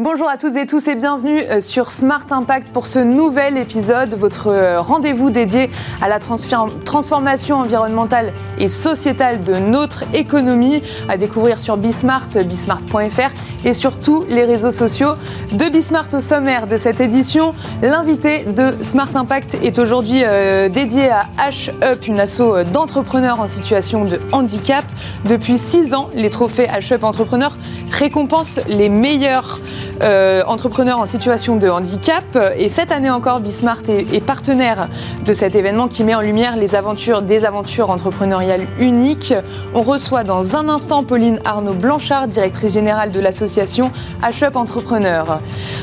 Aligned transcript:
Bonjour 0.00 0.28
à 0.28 0.38
toutes 0.38 0.56
et 0.56 0.66
tous 0.66 0.88
et 0.88 0.96
bienvenue 0.96 1.38
euh, 1.38 1.60
sur 1.60 1.92
Smart 1.92 2.26
Impact 2.28 2.70
pour 2.70 2.88
ce 2.88 2.98
nouvel 2.98 3.56
épisode, 3.56 4.16
votre 4.16 4.48
euh, 4.48 4.80
rendez-vous 4.80 5.30
dédié 5.30 5.70
à 6.02 6.08
la 6.08 6.18
transformation 6.18 7.58
environnementale 7.58 8.32
et 8.58 8.66
sociétale 8.66 9.44
de 9.44 9.54
notre 9.54 10.02
économie, 10.12 10.82
à 11.08 11.16
découvrir 11.16 11.60
sur 11.60 11.76
Bismart, 11.76 12.30
bismart.fr 12.44 13.30
et 13.64 13.72
sur 13.72 14.00
tous 14.00 14.24
les 14.28 14.44
réseaux 14.44 14.72
sociaux 14.72 15.12
de 15.52 15.68
Bismart 15.68 16.08
au 16.12 16.20
sommaire 16.20 16.66
de 16.66 16.76
cette 16.76 17.00
édition. 17.00 17.54
L'invité 17.80 18.46
de 18.46 18.74
Smart 18.82 19.14
Impact 19.14 19.58
est 19.62 19.78
aujourd'hui 19.78 20.24
euh, 20.24 20.68
dédié 20.68 21.08
à 21.08 21.28
H-Up, 21.38 22.08
une 22.08 22.18
asso 22.18 22.64
d'entrepreneurs 22.72 23.38
en 23.38 23.46
situation 23.46 24.04
de 24.04 24.18
handicap. 24.32 24.84
Depuis 25.24 25.56
six 25.56 25.94
ans, 25.94 26.10
les 26.16 26.30
trophées 26.30 26.66
H-Up 26.66 27.04
Entrepreneurs 27.04 27.56
récompensent 27.92 28.58
les 28.66 28.88
meilleurs 28.88 29.60
euh, 30.02 30.42
entrepreneurs 30.46 30.98
en 30.98 31.06
situation 31.06 31.56
de 31.56 31.68
handicap. 31.68 32.24
Et 32.56 32.68
cette 32.68 32.92
année 32.92 33.10
encore, 33.10 33.40
Bismart 33.40 33.82
est, 33.88 34.24
partenaire 34.24 34.88
de 35.24 35.32
cet 35.32 35.54
événement 35.54 35.88
qui 35.88 36.04
met 36.04 36.14
en 36.14 36.20
lumière 36.20 36.56
les 36.56 36.74
aventures 36.74 37.22
des 37.22 37.44
aventures 37.44 37.90
entrepreneuriales 37.90 38.66
uniques. 38.78 39.34
On 39.74 39.82
reçoit 39.82 40.24
dans 40.24 40.56
un 40.56 40.68
instant 40.68 41.04
Pauline 41.04 41.38
Arnaud 41.44 41.74
Blanchard, 41.74 42.28
directrice 42.28 42.74
générale 42.74 43.12
de 43.12 43.20
l'association 43.20 43.92
HUP 44.22 44.56
Entrepreneur. 44.56 45.40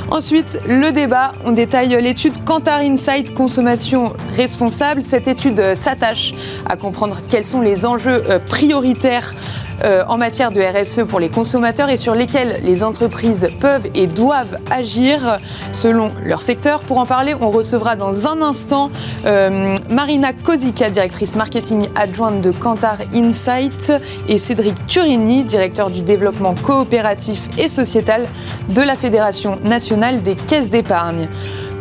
Ensuite, 0.09 0.59
le 0.67 0.91
débat, 0.91 1.33
on 1.45 1.51
détaille 1.51 2.01
l'étude 2.01 2.43
Kantar 2.43 2.81
Insight 2.81 3.33
Consommation 3.33 4.13
Responsable. 4.35 5.03
Cette 5.03 5.27
étude 5.27 5.75
s'attache 5.75 6.33
à 6.67 6.75
comprendre 6.75 7.17
quels 7.29 7.45
sont 7.45 7.61
les 7.61 7.85
enjeux 7.85 8.23
euh, 8.29 8.39
prioritaires 8.39 9.33
euh, 9.83 10.03
en 10.07 10.17
matière 10.17 10.51
de 10.51 10.61
RSE 10.61 11.05
pour 11.07 11.19
les 11.19 11.29
consommateurs 11.29 11.89
et 11.89 11.97
sur 11.97 12.15
lesquels 12.15 12.61
les 12.63 12.83
entreprises 12.83 13.47
peuvent 13.59 13.87
et 13.95 14.07
doivent 14.07 14.57
agir 14.69 15.37
selon 15.71 16.11
leur 16.23 16.41
secteur. 16.41 16.81
Pour 16.81 16.97
en 16.97 17.05
parler, 17.05 17.35
on 17.39 17.49
recevra 17.49 17.95
dans 17.95 18.27
un 18.27 18.41
instant 18.41 18.91
euh, 19.25 19.75
Marina 19.89 20.33
Kozika, 20.33 20.89
directrice 20.89 21.35
marketing 21.35 21.87
adjointe 21.95 22.41
de 22.41 22.51
Kantar 22.51 22.97
Insight, 23.13 23.91
et 24.27 24.37
Cédric 24.37 24.85
Turini, 24.87 25.43
directeur 25.43 25.89
du 25.89 26.01
développement 26.01 26.55
coopératif 26.55 27.47
et 27.57 27.69
sociétal 27.69 28.27
de 28.69 28.81
la 28.81 28.95
Fédération 28.95 29.59
nationale 29.63 30.21
des 30.21 30.35
caisses 30.35 30.69
d'épargne. 30.69 31.27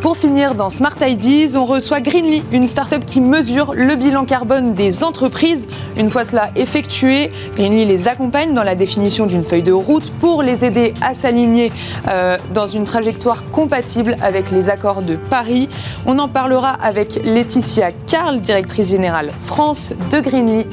Pour 0.01 0.17
finir, 0.17 0.55
dans 0.55 0.71
Smart 0.71 0.95
Ideas, 0.99 1.55
on 1.55 1.65
reçoit 1.65 2.01
Greenly, 2.01 2.41
une 2.51 2.65
start-up 2.65 3.05
qui 3.05 3.21
mesure 3.21 3.73
le 3.75 3.93
bilan 3.95 4.25
carbone 4.25 4.73
des 4.73 5.03
entreprises. 5.03 5.67
Une 5.95 6.09
fois 6.09 6.25
cela 6.25 6.49
effectué, 6.55 7.31
Greenly 7.55 7.85
les 7.85 8.07
accompagne 8.07 8.55
dans 8.55 8.63
la 8.63 8.73
définition 8.73 9.27
d'une 9.27 9.43
feuille 9.43 9.61
de 9.61 9.71
route 9.71 10.11
pour 10.19 10.41
les 10.41 10.65
aider 10.65 10.95
à 11.01 11.13
s'aligner 11.13 11.71
euh, 12.07 12.39
dans 12.51 12.65
une 12.65 12.83
trajectoire 12.83 13.47
compatible 13.51 14.15
avec 14.23 14.49
les 14.49 14.69
accords 14.69 15.03
de 15.03 15.17
Paris. 15.17 15.69
On 16.07 16.17
en 16.17 16.27
parlera 16.27 16.71
avec 16.71 17.23
Laetitia 17.23 17.91
Carl, 18.07 18.41
directrice 18.41 18.89
générale 18.89 19.31
France 19.37 19.93
de 20.09 20.19
Greenly. 20.19 20.65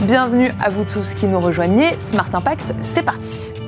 Bienvenue 0.00 0.52
à 0.58 0.70
vous 0.70 0.84
tous 0.84 1.12
qui 1.12 1.26
nous 1.26 1.38
rejoignez. 1.38 1.90
Smart 1.98 2.30
Impact, 2.32 2.72
c'est 2.80 3.02
parti. 3.02 3.59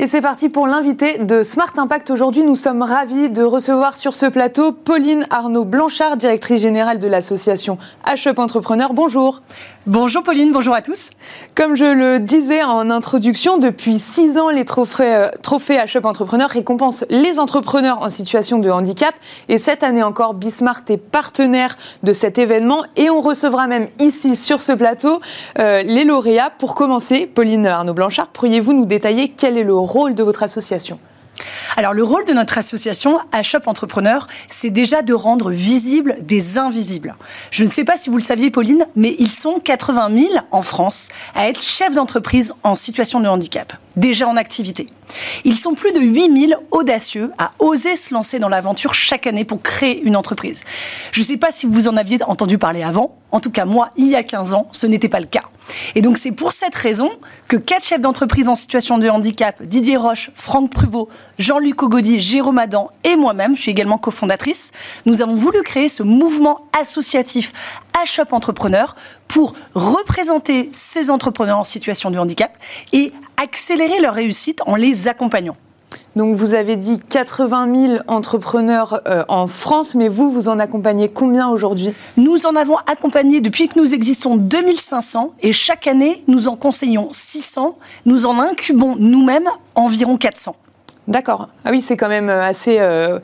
Et 0.00 0.06
c'est 0.06 0.20
parti 0.20 0.48
pour 0.48 0.68
l'invité 0.68 1.18
de 1.18 1.42
Smart 1.42 1.72
Impact. 1.76 2.10
Aujourd'hui, 2.10 2.44
nous 2.44 2.54
sommes 2.54 2.82
ravis 2.82 3.30
de 3.30 3.42
recevoir 3.42 3.96
sur 3.96 4.14
ce 4.14 4.26
plateau 4.26 4.70
Pauline 4.70 5.26
Arnaud 5.30 5.64
Blanchard, 5.64 6.16
directrice 6.16 6.62
générale 6.62 7.00
de 7.00 7.08
l'association 7.08 7.78
HUP 8.06 8.38
Entrepreneur. 8.38 8.92
Bonjour. 8.92 9.42
Bonjour 9.88 10.22
Pauline, 10.22 10.52
bonjour 10.52 10.74
à 10.74 10.82
tous. 10.82 11.08
Comme 11.54 11.74
je 11.74 11.86
le 11.86 12.20
disais 12.20 12.62
en 12.62 12.90
introduction, 12.90 13.56
depuis 13.56 13.98
six 13.98 14.36
ans, 14.36 14.50
les 14.50 14.66
trophées, 14.66 15.14
euh, 15.14 15.30
trophées 15.42 15.78
HUP 15.82 16.04
Entrepreneur 16.04 16.50
récompensent 16.50 17.06
les 17.08 17.38
entrepreneurs 17.38 18.02
en 18.02 18.10
situation 18.10 18.58
de 18.58 18.68
handicap. 18.68 19.14
Et 19.48 19.56
cette 19.56 19.82
année 19.82 20.02
encore, 20.02 20.34
Bismart 20.34 20.82
est 20.90 20.98
partenaire 20.98 21.78
de 22.02 22.12
cet 22.12 22.36
événement 22.36 22.84
et 22.96 23.08
on 23.08 23.22
recevra 23.22 23.66
même 23.66 23.88
ici 23.98 24.36
sur 24.36 24.60
ce 24.60 24.72
plateau 24.72 25.22
euh, 25.58 25.82
les 25.82 26.04
lauréats. 26.04 26.50
Pour 26.50 26.74
commencer, 26.74 27.24
Pauline 27.24 27.66
Arnaud 27.66 27.94
Blanchard, 27.94 28.26
pourriez-vous 28.26 28.74
nous 28.74 28.84
détailler 28.84 29.32
quel 29.34 29.56
est 29.56 29.64
le 29.64 29.74
rôle 29.74 30.14
de 30.14 30.22
votre 30.22 30.42
association? 30.42 30.98
Alors 31.76 31.94
le 31.94 32.02
rôle 32.02 32.24
de 32.24 32.32
notre 32.32 32.58
association 32.58 33.18
HOP 33.32 33.66
Entrepreneur, 33.66 34.26
c'est 34.48 34.70
déjà 34.70 35.02
de 35.02 35.14
rendre 35.14 35.50
visibles 35.50 36.16
des 36.20 36.58
invisibles. 36.58 37.16
Je 37.50 37.64
ne 37.64 37.70
sais 37.70 37.84
pas 37.84 37.96
si 37.96 38.10
vous 38.10 38.16
le 38.16 38.22
saviez 38.22 38.50
Pauline, 38.50 38.86
mais 38.96 39.16
ils 39.18 39.30
sont 39.30 39.60
80 39.60 40.10
000 40.16 40.34
en 40.50 40.62
France 40.62 41.08
à 41.34 41.48
être 41.48 41.62
chefs 41.62 41.94
d'entreprise 41.94 42.52
en 42.62 42.74
situation 42.74 43.20
de 43.20 43.28
handicap, 43.28 43.74
déjà 43.96 44.26
en 44.28 44.36
activité. 44.36 44.86
Ils 45.44 45.56
sont 45.56 45.74
plus 45.74 45.92
de 45.92 46.00
8000 46.00 46.56
audacieux 46.70 47.30
à 47.38 47.50
oser 47.58 47.96
se 47.96 48.12
lancer 48.12 48.38
dans 48.38 48.48
l'aventure 48.48 48.94
chaque 48.94 49.26
année 49.26 49.44
pour 49.44 49.62
créer 49.62 50.02
une 50.02 50.16
entreprise. 50.16 50.64
Je 51.12 51.20
ne 51.20 51.26
sais 51.26 51.36
pas 51.36 51.52
si 51.52 51.66
vous 51.66 51.88
en 51.88 51.96
aviez 51.96 52.22
entendu 52.24 52.58
parler 52.58 52.82
avant. 52.82 53.16
En 53.32 53.40
tout 53.40 53.50
cas, 53.50 53.64
moi, 53.64 53.90
il 53.96 54.08
y 54.08 54.16
a 54.16 54.22
15 54.22 54.54
ans, 54.54 54.68
ce 54.72 54.86
n'était 54.86 55.08
pas 55.08 55.20
le 55.20 55.26
cas. 55.26 55.44
Et 55.94 56.02
donc, 56.02 56.18
c'est 56.18 56.32
pour 56.32 56.52
cette 56.52 56.74
raison 56.74 57.10
que 57.46 57.56
quatre 57.56 57.84
chefs 57.84 58.00
d'entreprise 58.00 58.48
en 58.48 58.54
situation 58.54 58.98
de 58.98 59.08
handicap, 59.08 59.62
Didier 59.62 59.96
Roche, 59.96 60.30
Franck 60.34 60.70
Pruvot, 60.70 61.08
Jean-Luc 61.38 61.82
Ogodi, 61.82 62.20
Jérôme 62.20 62.58
Adam 62.58 62.90
et 63.04 63.16
moi-même, 63.16 63.56
je 63.56 63.62
suis 63.62 63.70
également 63.70 63.98
cofondatrice, 63.98 64.70
nous 65.06 65.22
avons 65.22 65.34
voulu 65.34 65.62
créer 65.62 65.88
ce 65.88 66.02
mouvement 66.02 66.60
associatif 66.78 67.52
HOP 68.18 68.32
Entrepreneur 68.32 68.94
pour 69.26 69.54
représenter 69.74 70.70
ces 70.72 71.10
entrepreneurs 71.10 71.58
en 71.58 71.64
situation 71.64 72.10
de 72.10 72.18
handicap 72.18 72.52
et 72.92 73.12
accélérer 73.36 74.00
leur 74.00 74.14
réussite 74.14 74.62
en 74.66 74.76
les 74.76 75.08
accompagnant. 75.08 75.56
Donc 76.18 76.34
vous 76.34 76.54
avez 76.54 76.76
dit 76.76 76.98
80 76.98 77.74
000 77.86 77.98
entrepreneurs 78.08 79.02
euh, 79.06 79.22
en 79.28 79.46
France, 79.46 79.94
mais 79.94 80.08
vous, 80.08 80.32
vous 80.32 80.48
en 80.48 80.58
accompagnez 80.58 81.08
combien 81.08 81.48
aujourd'hui? 81.48 81.94
Nous 82.16 82.44
en 82.44 82.56
avons 82.56 82.74
accompagné 82.88 83.40
depuis 83.40 83.68
que 83.68 83.78
nous 83.78 83.94
existons 83.94 84.34
2500 84.34 85.34
et 85.42 85.52
chaque 85.52 85.86
année, 85.86 86.24
nous 86.26 86.48
en 86.48 86.56
conseillons 86.56 87.06
600. 87.12 87.78
Nous 88.04 88.26
en 88.26 88.40
incubons 88.40 88.96
nous-mêmes 88.98 89.48
environ 89.76 90.16
400. 90.16 90.56
D'accord. 91.08 91.48
Ah 91.64 91.70
oui, 91.70 91.80
c'est 91.80 91.96
quand 91.96 92.10
même 92.10 92.28
euh, 92.28 92.42
assez. 92.42 92.76
Euh, 92.80 93.18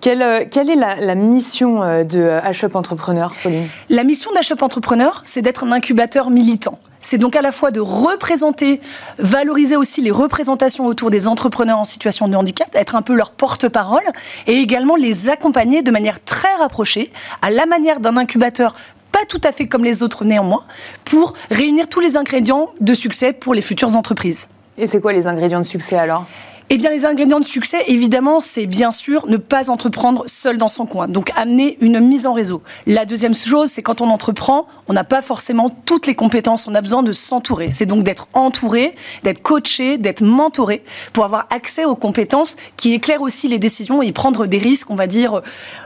quelle, 0.00 0.22
euh, 0.22 0.44
quelle, 0.50 0.68
est 0.68 0.74
la, 0.74 1.14
mission 1.14 1.78
de 2.04 2.40
HUP 2.64 2.74
Entrepreneur, 2.74 3.32
Pauline? 3.42 3.68
La 3.88 4.02
mission 4.02 4.32
d'HUP 4.32 4.60
Entrepreneur, 4.60 5.22
c'est 5.24 5.40
d'être 5.40 5.62
un 5.62 5.70
incubateur 5.70 6.30
militant. 6.30 6.80
C'est 7.00 7.16
donc 7.16 7.36
à 7.36 7.42
la 7.42 7.52
fois 7.52 7.70
de 7.70 7.78
représenter, 7.78 8.80
valoriser 9.20 9.76
aussi 9.76 10.02
les 10.02 10.10
représentations 10.10 10.84
autour 10.86 11.10
des 11.10 11.28
entrepreneurs 11.28 11.78
en 11.78 11.84
situation 11.84 12.26
de 12.26 12.34
handicap, 12.34 12.68
être 12.74 12.96
un 12.96 13.02
peu 13.02 13.14
leur 13.14 13.30
porte-parole, 13.30 14.02
et 14.48 14.54
également 14.54 14.96
les 14.96 15.28
accompagner 15.28 15.82
de 15.82 15.92
manière 15.92 16.22
très 16.22 16.52
rapprochée, 16.58 17.12
à 17.40 17.50
la 17.50 17.66
manière 17.66 18.00
d'un 18.00 18.16
incubateur 18.16 18.74
pas 19.12 19.24
tout 19.28 19.40
à 19.44 19.52
fait 19.52 19.66
comme 19.66 19.84
les 19.84 20.02
autres 20.02 20.24
néanmoins, 20.24 20.64
pour 21.04 21.34
réunir 21.52 21.88
tous 21.88 22.00
les 22.00 22.16
ingrédients 22.16 22.68
de 22.80 22.94
succès 22.94 23.32
pour 23.32 23.54
les 23.54 23.62
futures 23.62 23.96
entreprises. 23.96 24.48
Et 24.76 24.88
c'est 24.88 25.00
quoi 25.00 25.12
les 25.12 25.28
ingrédients 25.28 25.60
de 25.60 25.66
succès 25.66 25.96
alors? 25.96 26.26
Eh 26.70 26.76
bien, 26.76 26.90
les 26.90 27.06
ingrédients 27.06 27.40
de 27.40 27.46
succès, 27.46 27.82
évidemment, 27.86 28.40
c'est 28.40 28.66
bien 28.66 28.92
sûr 28.92 29.26
ne 29.26 29.38
pas 29.38 29.70
entreprendre 29.70 30.24
seul 30.26 30.58
dans 30.58 30.68
son 30.68 30.84
coin. 30.84 31.08
Donc, 31.08 31.30
amener 31.34 31.78
une 31.80 31.98
mise 31.98 32.26
en 32.26 32.34
réseau. 32.34 32.62
La 32.86 33.06
deuxième 33.06 33.34
chose, 33.34 33.70
c'est 33.70 33.80
quand 33.82 34.02
on 34.02 34.10
entreprend, 34.10 34.66
on 34.86 34.92
n'a 34.92 35.04
pas 35.04 35.22
forcément 35.22 35.70
toutes 35.70 36.06
les 36.06 36.14
compétences. 36.14 36.68
On 36.68 36.74
a 36.74 36.82
besoin 36.82 37.02
de 37.02 37.12
s'entourer. 37.12 37.70
C'est 37.72 37.86
donc 37.86 38.04
d'être 38.04 38.28
entouré, 38.34 38.94
d'être 39.22 39.40
coaché, 39.40 39.96
d'être 39.96 40.20
mentoré 40.20 40.84
pour 41.14 41.24
avoir 41.24 41.46
accès 41.48 41.86
aux 41.86 41.96
compétences 41.96 42.56
qui 42.76 42.92
éclairent 42.92 43.22
aussi 43.22 43.48
les 43.48 43.58
décisions 43.58 44.02
et 44.02 44.12
prendre 44.12 44.46
des 44.46 44.58
risques, 44.58 44.90
on 44.90 44.94
va 44.94 45.06
dire, 45.06 45.40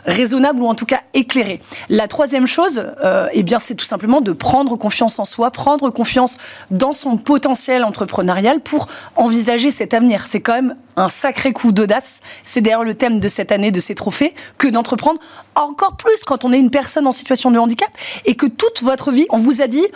raisonnables 0.04 0.60
ou 0.60 0.66
en 0.66 0.74
tout 0.74 0.86
cas 0.86 1.02
éclairés. 1.14 1.60
La 1.90 2.08
troisième 2.08 2.48
chose, 2.48 2.92
euh, 3.04 3.28
eh 3.32 3.44
bien, 3.44 3.60
c'est 3.60 3.76
tout 3.76 3.84
simplement 3.84 4.20
de 4.20 4.32
prendre 4.32 4.74
confiance 4.76 5.20
en 5.20 5.26
soi, 5.26 5.52
prendre 5.52 5.90
confiance 5.90 6.38
dans 6.72 6.92
son 6.92 7.18
potentiel 7.18 7.84
entrepreneurial 7.84 8.58
pour 8.58 8.88
envisager 9.14 9.70
cet 9.70 9.94
avenir. 9.94 10.26
C'est 10.26 10.40
quand 10.40 10.54
même 10.54 10.71
un 10.96 11.08
sacré 11.08 11.52
coup 11.52 11.72
d'audace. 11.72 12.20
C'est 12.44 12.60
d'ailleurs 12.60 12.84
le 12.84 12.94
thème 12.94 13.20
de 13.20 13.28
cette 13.28 13.52
année 13.52 13.70
de 13.70 13.80
ces 13.80 13.94
trophées, 13.94 14.34
que 14.58 14.69
d'entreprendre 14.69 15.20
encore 15.54 15.96
plus 15.96 16.24
quand 16.26 16.44
on 16.44 16.52
est 16.52 16.58
une 16.58 16.70
personne 16.70 17.06
en 17.06 17.12
situation 17.12 17.50
de 17.50 17.58
handicap 17.58 17.90
et 18.24 18.34
que 18.34 18.46
toute 18.46 18.82
votre 18.82 19.10
vie, 19.10 19.26
on 19.30 19.38
vous 19.38 19.62
a 19.62 19.66
dit, 19.66 19.86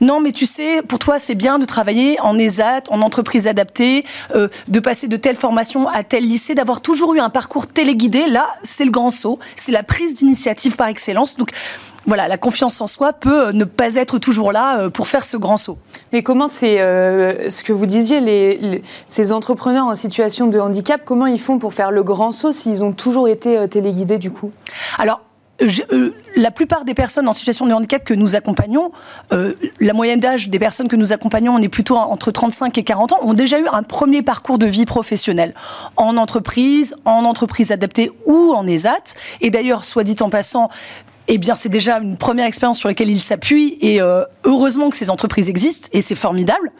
non 0.00 0.20
mais 0.20 0.32
tu 0.32 0.46
sais, 0.46 0.82
pour 0.82 0.98
toi 0.98 1.18
c'est 1.18 1.34
bien 1.34 1.58
de 1.58 1.64
travailler 1.64 2.20
en 2.20 2.38
ESAT, 2.38 2.82
en 2.90 3.02
entreprise 3.02 3.46
adaptée, 3.46 4.04
euh, 4.34 4.48
de 4.68 4.80
passer 4.80 5.08
de 5.08 5.16
telle 5.16 5.36
formation 5.36 5.88
à 5.88 6.02
tel 6.02 6.24
lycée, 6.24 6.54
d'avoir 6.54 6.80
toujours 6.80 7.14
eu 7.14 7.20
un 7.20 7.30
parcours 7.30 7.66
téléguidé. 7.66 8.26
Là, 8.26 8.48
c'est 8.62 8.84
le 8.84 8.90
grand 8.90 9.10
saut, 9.10 9.38
c'est 9.56 9.72
la 9.72 9.82
prise 9.82 10.14
d'initiative 10.14 10.76
par 10.76 10.88
excellence. 10.88 11.36
Donc 11.36 11.50
voilà, 12.06 12.28
la 12.28 12.36
confiance 12.36 12.80
en 12.80 12.86
soi 12.86 13.12
peut 13.12 13.48
euh, 13.48 13.52
ne 13.52 13.64
pas 13.64 13.94
être 13.94 14.18
toujours 14.18 14.52
là 14.52 14.78
euh, 14.78 14.90
pour 14.90 15.08
faire 15.08 15.24
ce 15.24 15.36
grand 15.36 15.56
saut. 15.56 15.78
Mais 16.12 16.22
comment 16.22 16.48
c'est 16.48 16.80
euh, 16.80 17.48
ce 17.50 17.62
que 17.62 17.72
vous 17.72 17.86
disiez, 17.86 18.20
les, 18.20 18.82
ces 19.06 19.32
entrepreneurs 19.32 19.86
en 19.86 19.94
situation 19.94 20.48
de 20.48 20.58
handicap, 20.58 21.02
comment 21.04 21.26
ils 21.26 21.40
font 21.40 21.58
pour 21.58 21.74
faire 21.74 21.90
le 21.90 22.02
grand 22.02 22.32
saut 22.32 22.52
s'ils 22.52 22.84
ont 22.84 22.92
toujours 22.92 23.28
été 23.28 23.68
téléguidés 23.68 24.18
du 24.18 24.30
coup? 24.30 24.50
Alors, 24.98 25.20
la 26.34 26.50
plupart 26.50 26.84
des 26.84 26.94
personnes 26.94 27.28
en 27.28 27.32
situation 27.32 27.66
de 27.66 27.72
handicap 27.72 28.02
que 28.02 28.14
nous 28.14 28.34
accompagnons, 28.34 28.90
la 29.30 29.92
moyenne 29.92 30.18
d'âge 30.18 30.48
des 30.48 30.58
personnes 30.58 30.88
que 30.88 30.96
nous 30.96 31.12
accompagnons, 31.12 31.54
on 31.54 31.62
est 31.62 31.68
plutôt 31.68 31.96
entre 31.96 32.32
35 32.32 32.76
et 32.78 32.82
40 32.82 33.12
ans, 33.12 33.18
ont 33.22 33.34
déjà 33.34 33.60
eu 33.60 33.66
un 33.70 33.84
premier 33.84 34.22
parcours 34.22 34.58
de 34.58 34.66
vie 34.66 34.86
professionnelle 34.86 35.54
en 35.96 36.16
entreprise, 36.16 36.96
en 37.04 37.24
entreprise 37.24 37.70
adaptée 37.70 38.10
ou 38.26 38.52
en 38.56 38.66
ESAT. 38.66 39.14
Et 39.40 39.50
d'ailleurs, 39.50 39.84
soit 39.84 40.02
dit 40.02 40.16
en 40.20 40.30
passant, 40.30 40.68
eh 41.28 41.38
bien, 41.38 41.54
c'est 41.54 41.68
déjà 41.68 41.98
une 41.98 42.16
première 42.16 42.46
expérience 42.46 42.78
sur 42.78 42.88
laquelle 42.88 43.10
il 43.10 43.20
s'appuie 43.20 43.78
et 43.80 44.00
euh, 44.00 44.24
heureusement 44.44 44.90
que 44.90 44.96
ces 44.96 45.10
entreprises 45.10 45.48
existent 45.48 45.88
et 45.92 46.02
c'est 46.02 46.14
formidable. 46.14 46.72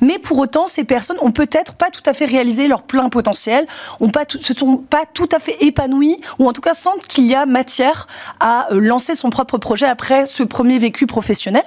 Mais 0.00 0.18
pour 0.18 0.38
autant, 0.38 0.68
ces 0.68 0.84
personnes 0.84 1.16
ont 1.20 1.32
peut-être 1.32 1.74
pas 1.74 1.90
tout 1.90 2.02
à 2.06 2.12
fait 2.12 2.24
réalisé 2.24 2.68
leur 2.68 2.82
plein 2.82 3.08
potentiel, 3.08 3.66
ont 4.00 4.10
pas 4.10 4.24
se 4.28 4.54
sont 4.54 4.76
pas 4.76 5.04
tout 5.12 5.28
à 5.34 5.38
fait 5.38 5.56
épanouies 5.64 6.16
ou 6.38 6.48
en 6.48 6.52
tout 6.52 6.60
cas 6.60 6.74
sentent 6.74 7.06
qu'il 7.06 7.26
y 7.26 7.34
a 7.34 7.46
matière 7.46 8.06
à 8.40 8.72
euh, 8.72 8.80
lancer 8.80 9.14
son 9.14 9.30
propre 9.30 9.58
projet 9.58 9.86
après 9.86 10.26
ce 10.26 10.42
premier 10.42 10.78
vécu 10.78 11.06
professionnel. 11.06 11.64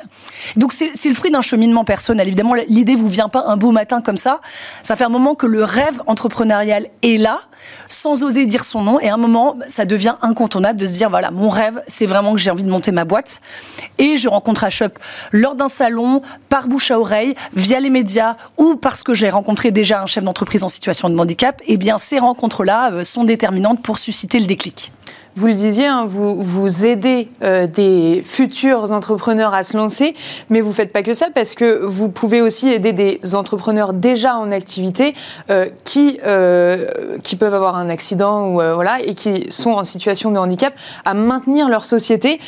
Donc, 0.56 0.74
c'est 0.74 0.92
le 1.06 1.14
fruit 1.14 1.32
d'un 1.32 1.42
cheminement 1.42 1.84
personnel. 1.84 2.28
Évidemment, 2.28 2.56
l'idée 2.68 2.96
vous 2.96 3.08
vient 3.08 3.30
pas 3.30 3.44
un 3.48 3.58
beau 3.58 3.72
matin 3.72 4.02
comme 4.02 4.18
ça. 4.18 4.42
Ça 4.84 4.96
fait 4.96 5.04
un 5.04 5.10
moment 5.10 5.36
que 5.36 5.48
le 5.48 5.64
rêve 5.64 6.02
entrepreneurial 6.08 6.88
est 7.02 7.18
là 7.18 7.42
sans 7.90 8.24
oser 8.24 8.46
dire 8.46 8.64
son 8.64 8.84
nom. 8.84 9.00
Et 9.00 9.10
à 9.10 9.14
un 9.14 9.18
moment, 9.18 9.58
ça 9.68 9.86
devient 9.86 10.16
incontournable 10.22 10.80
de 10.80 10.86
se 10.86 10.94
dire, 10.94 11.10
voilà, 11.10 11.32
mon 11.32 11.50
rêve, 11.50 11.84
c'est 11.88 12.06
vraiment 12.06 12.21
que 12.34 12.40
j'ai 12.40 12.52
envie 12.52 12.64
de 12.64 12.70
monter 12.70 12.92
ma 12.92 13.06
boîte. 13.06 13.42
Et 13.98 14.18
je 14.18 14.30
rencontre 14.30 14.64
Ashop 14.64 14.94
lors 15.32 15.56
d'un 15.56 15.68
salon, 15.68 16.22
par 16.50 16.68
bouche 16.68 16.92
à 16.92 17.00
oreille, 17.00 17.36
via 17.54 17.80
les 17.80 17.90
médias, 17.90 18.36
ou 18.58 18.76
parce 18.76 19.04
que 19.04 19.14
j'ai 19.14 19.30
rencontré 19.30 19.72
déjà 19.72 20.02
un 20.02 20.08
chef 20.08 20.24
d'entreprise 20.24 20.64
en 20.64 20.70
situation 20.70 21.10
de 21.10 21.18
handicap. 21.18 21.62
Et 21.62 21.74
eh 21.74 21.78
bien, 21.78 21.98
ces 21.98 22.20
rencontres-là 22.20 22.92
euh, 22.92 23.04
sont 23.04 23.24
déterminantes 23.24 23.82
pour 23.82 23.98
susciter 23.98 24.40
le 24.40 24.46
déclic. 24.46 24.92
Vous 25.38 25.48
le 25.48 25.54
disiez, 25.54 25.88
hein, 25.88 26.06
vous, 26.06 26.42
vous 26.42 26.86
aidez 26.86 27.30
euh, 27.42 27.66
des 27.66 28.22
futurs 28.24 28.92
entrepreneurs 28.92 29.54
à 29.54 29.64
se 29.64 29.78
lancer, 29.78 30.14
mais 30.50 30.60
vous 30.60 30.70
ne 30.70 30.74
faites 30.74 30.92
pas 30.92 31.04
que 31.04 31.14
ça 31.14 31.28
parce 31.34 31.54
que 31.54 31.86
vous 31.86 32.10
pouvez 32.10 32.42
aussi 32.42 32.70
aider 32.70 32.92
des 32.92 33.22
entrepreneurs 33.34 33.94
déjà 33.94 34.36
en 34.36 34.52
activité 34.52 35.16
euh, 35.50 35.70
qui, 35.86 36.20
euh, 36.26 37.18
qui 37.24 37.38
peuvent 37.38 37.54
avoir 37.54 37.78
un 37.78 37.90
accident 37.90 38.50
ou, 38.50 38.54
voilà, 38.56 39.00
et 39.02 39.14
qui 39.14 39.48
sont 39.52 39.72
en 39.72 39.86
situation 39.86 40.32
de 40.32 40.38
handicap 40.38 40.74
à 41.06 41.14
maintenir 41.14 41.70
leur 41.70 41.86
société. 41.86 42.40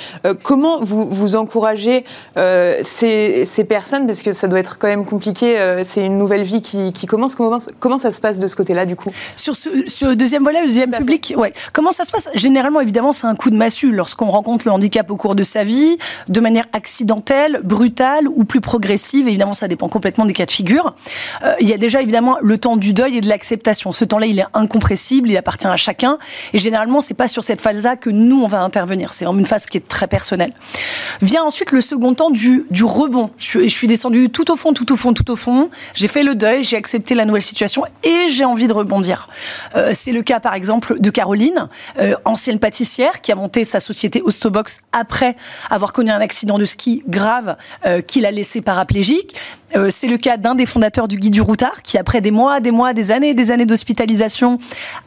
comment 0.43 0.79
vous, 0.83 1.07
vous 1.09 1.35
encouragez 1.35 2.03
ces, 2.35 3.45
ces, 3.45 3.63
personnes? 3.63 4.05
Parce 4.05 4.21
que 4.21 4.33
ça 4.33 4.47
doit 4.47 4.59
être 4.59 4.77
quand 4.77 4.87
même 4.87 5.05
compliqué, 5.05 5.57
c'est 5.83 6.05
une 6.05 6.17
nouvelle 6.17 6.43
vie 6.43 6.61
qui, 6.61 6.91
qui 6.91 7.05
commence. 7.05 7.35
comment. 7.35 7.57
Comment 7.79 7.97
ça 7.97 8.11
se 8.11 8.19
passe 8.19 8.39
de 8.39 8.47
ce 8.47 8.55
côté-là 8.55 8.85
du 8.85 8.95
coup? 8.95 9.09
Sur 9.35 9.55
ce, 9.55 9.69
sur 9.87 10.07
le 10.09 10.15
deuxième 10.15 10.43
volet, 10.43 10.61
le 10.61 10.67
deuxième 10.67 10.91
public, 10.91 11.33
ouais. 11.37 11.53
comment 11.71 11.91
ça 11.91 12.03
se 12.03 12.11
passe? 12.11 12.29
Généralement, 12.53 12.81
évidemment, 12.81 13.13
c'est 13.13 13.25
un 13.25 13.33
coup 13.33 13.49
de 13.49 13.55
massue 13.55 13.91
lorsqu'on 13.91 14.29
rencontre 14.29 14.67
le 14.67 14.71
handicap 14.71 15.09
au 15.09 15.17
cours 15.17 15.33
de 15.33 15.43
sa 15.43 15.63
vie, 15.63 15.97
de 16.29 16.39
manière 16.39 16.65
accidentelle, 16.71 17.61
brutale 17.63 18.27
ou 18.27 18.43
plus 18.43 18.61
progressive. 18.61 19.27
Évidemment, 19.27 19.55
ça 19.55 19.67
dépend 19.67 19.89
complètement 19.89 20.25
des 20.25 20.33
cas 20.33 20.45
de 20.45 20.51
figure. 20.51 20.93
Euh, 21.43 21.55
il 21.59 21.67
y 21.67 21.73
a 21.73 21.79
déjà 21.79 22.03
évidemment 22.03 22.37
le 22.43 22.59
temps 22.59 22.77
du 22.77 22.93
deuil 22.93 23.17
et 23.17 23.21
de 23.21 23.27
l'acceptation. 23.27 23.91
Ce 23.91 24.05
temps-là, 24.05 24.27
il 24.27 24.37
est 24.37 24.45
incompressible, 24.53 25.31
il 25.31 25.37
appartient 25.37 25.65
à 25.65 25.77
chacun. 25.77 26.19
Et 26.53 26.59
généralement, 26.59 27.01
c'est 27.01 27.15
pas 27.15 27.27
sur 27.27 27.43
cette 27.43 27.59
phase-là 27.59 27.95
que 27.95 28.11
nous 28.11 28.43
on 28.43 28.47
va 28.47 28.61
intervenir. 28.61 29.13
C'est 29.13 29.25
une 29.25 29.47
phase 29.47 29.65
qui 29.65 29.77
est 29.77 29.87
très 29.87 30.05
personnelle. 30.05 30.53
Vient 31.23 31.43
ensuite 31.43 31.71
le 31.71 31.81
second 31.81 32.13
temps 32.13 32.29
du, 32.29 32.67
du 32.69 32.83
rebond. 32.83 33.31
Je, 33.39 33.63
je 33.63 33.67
suis 33.67 33.87
descendue 33.87 34.29
tout 34.29 34.51
au 34.51 34.55
fond, 34.55 34.73
tout 34.73 34.93
au 34.93 34.95
fond, 34.95 35.13
tout 35.13 35.31
au 35.31 35.35
fond. 35.35 35.71
J'ai 35.95 36.07
fait 36.07 36.21
le 36.21 36.35
deuil, 36.35 36.63
j'ai 36.63 36.77
accepté 36.77 37.15
la 37.15 37.25
nouvelle 37.25 37.41
situation 37.41 37.83
et 38.03 38.29
j'ai 38.29 38.45
envie 38.45 38.67
de 38.67 38.73
rebondir. 38.73 39.27
Euh, 39.75 39.89
c'est 39.95 40.11
le 40.11 40.21
cas, 40.21 40.39
par 40.39 40.53
exemple, 40.53 40.99
de 40.99 41.09
Caroline, 41.09 41.67
euh, 41.97 42.13
ancienne 42.25 42.42
pâtissière 42.59 43.21
qui 43.21 43.31
a 43.31 43.35
monté 43.35 43.65
sa 43.65 43.79
société 43.79 44.21
Ostobox 44.21 44.79
après 44.91 45.35
avoir 45.69 45.93
connu 45.93 46.11
un 46.11 46.21
accident 46.21 46.57
de 46.57 46.65
ski 46.65 47.03
grave 47.07 47.55
euh, 47.85 48.01
qui 48.01 48.21
l'a 48.21 48.31
laissé 48.31 48.61
paraplégique. 48.61 49.35
Euh, 49.75 49.89
c'est 49.91 50.07
le 50.07 50.17
cas 50.17 50.37
d'un 50.37 50.55
des 50.55 50.65
fondateurs 50.65 51.07
du 51.07 51.17
Guide 51.17 51.33
du 51.33 51.41
Routard 51.41 51.81
qui, 51.81 51.97
après 51.97 52.21
des 52.21 52.31
mois, 52.31 52.59
des 52.59 52.71
mois, 52.71 52.93
des 52.93 53.11
années, 53.11 53.33
des 53.33 53.51
années 53.51 53.65
d'hospitalisation, 53.65 54.57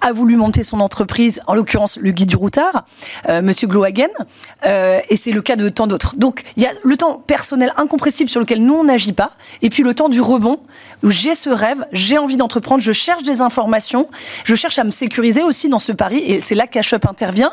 a 0.00 0.12
voulu 0.12 0.36
monter 0.36 0.62
son 0.62 0.80
entreprise, 0.80 1.40
en 1.46 1.54
l'occurrence 1.54 1.98
le 1.98 2.10
Guide 2.10 2.28
du 2.28 2.36
Routard, 2.36 2.84
euh, 3.28 3.42
Monsieur 3.42 3.68
Glohagen. 3.68 4.08
et 4.64 5.16
c'est 5.16 5.32
le 5.32 5.42
cas 5.42 5.56
de 5.56 5.68
tant 5.68 5.86
d'autres. 5.86 6.16
Donc 6.16 6.42
il 6.56 6.62
y 6.62 6.66
a 6.66 6.72
le 6.82 6.96
temps 6.96 7.22
personnel 7.26 7.72
incompressible 7.76 8.28
sur 8.28 8.40
lequel 8.40 8.64
nous 8.64 8.74
on 8.74 8.84
n'agit 8.84 9.12
pas, 9.12 9.32
et 9.62 9.70
puis 9.70 9.82
le 9.82 9.94
temps 9.94 10.08
du 10.08 10.20
rebond 10.20 10.60
où 11.02 11.10
j'ai 11.10 11.34
ce 11.34 11.50
rêve, 11.50 11.84
j'ai 11.92 12.18
envie 12.18 12.36
d'entreprendre, 12.36 12.82
je 12.82 12.92
cherche 12.92 13.22
des 13.22 13.40
informations, 13.42 14.08
je 14.44 14.54
cherche 14.54 14.78
à 14.78 14.84
me 14.84 14.90
sécuriser 14.90 15.42
aussi 15.42 15.68
dans 15.68 15.78
ce 15.78 15.92
pari, 15.92 16.18
et 16.18 16.40
c'est 16.40 16.54
là 16.54 16.66
qu'Ashop 16.66 17.06
intervient 17.08 17.52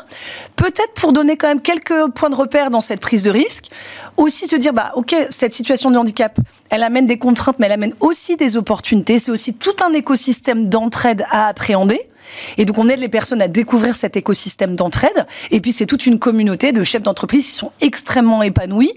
Peut-être 0.56 0.94
pour 0.94 1.12
donner 1.12 1.36
quand 1.36 1.48
même 1.48 1.60
quelques 1.60 2.08
points 2.14 2.30
de 2.30 2.34
repère 2.34 2.70
dans 2.70 2.80
cette 2.80 3.00
prise 3.00 3.22
de 3.22 3.30
risque. 3.30 3.70
Aussi 4.16 4.46
se 4.46 4.56
dire, 4.56 4.72
bah, 4.72 4.92
ok, 4.94 5.14
cette 5.30 5.52
situation 5.52 5.90
de 5.90 5.96
handicap, 5.96 6.38
elle 6.70 6.82
amène 6.82 7.06
des 7.06 7.18
contraintes, 7.18 7.58
mais 7.58 7.66
elle 7.66 7.72
amène 7.72 7.94
aussi 8.00 8.36
des 8.36 8.56
opportunités. 8.56 9.18
C'est 9.18 9.30
aussi 9.30 9.54
tout 9.54 9.76
un 9.84 9.92
écosystème 9.92 10.68
d'entraide 10.68 11.24
à 11.30 11.46
appréhender. 11.48 12.08
Et 12.58 12.64
donc 12.64 12.78
on 12.78 12.88
aide 12.88 13.00
les 13.00 13.08
personnes 13.08 13.42
à 13.42 13.48
découvrir 13.48 13.96
cet 13.96 14.16
écosystème 14.16 14.76
d'entraide. 14.76 15.26
Et 15.50 15.60
puis 15.60 15.72
c'est 15.72 15.86
toute 15.86 16.06
une 16.06 16.18
communauté 16.18 16.72
de 16.72 16.82
chefs 16.82 17.02
d'entreprise 17.02 17.46
qui 17.46 17.52
sont 17.52 17.72
extrêmement 17.80 18.42
épanouis 18.42 18.92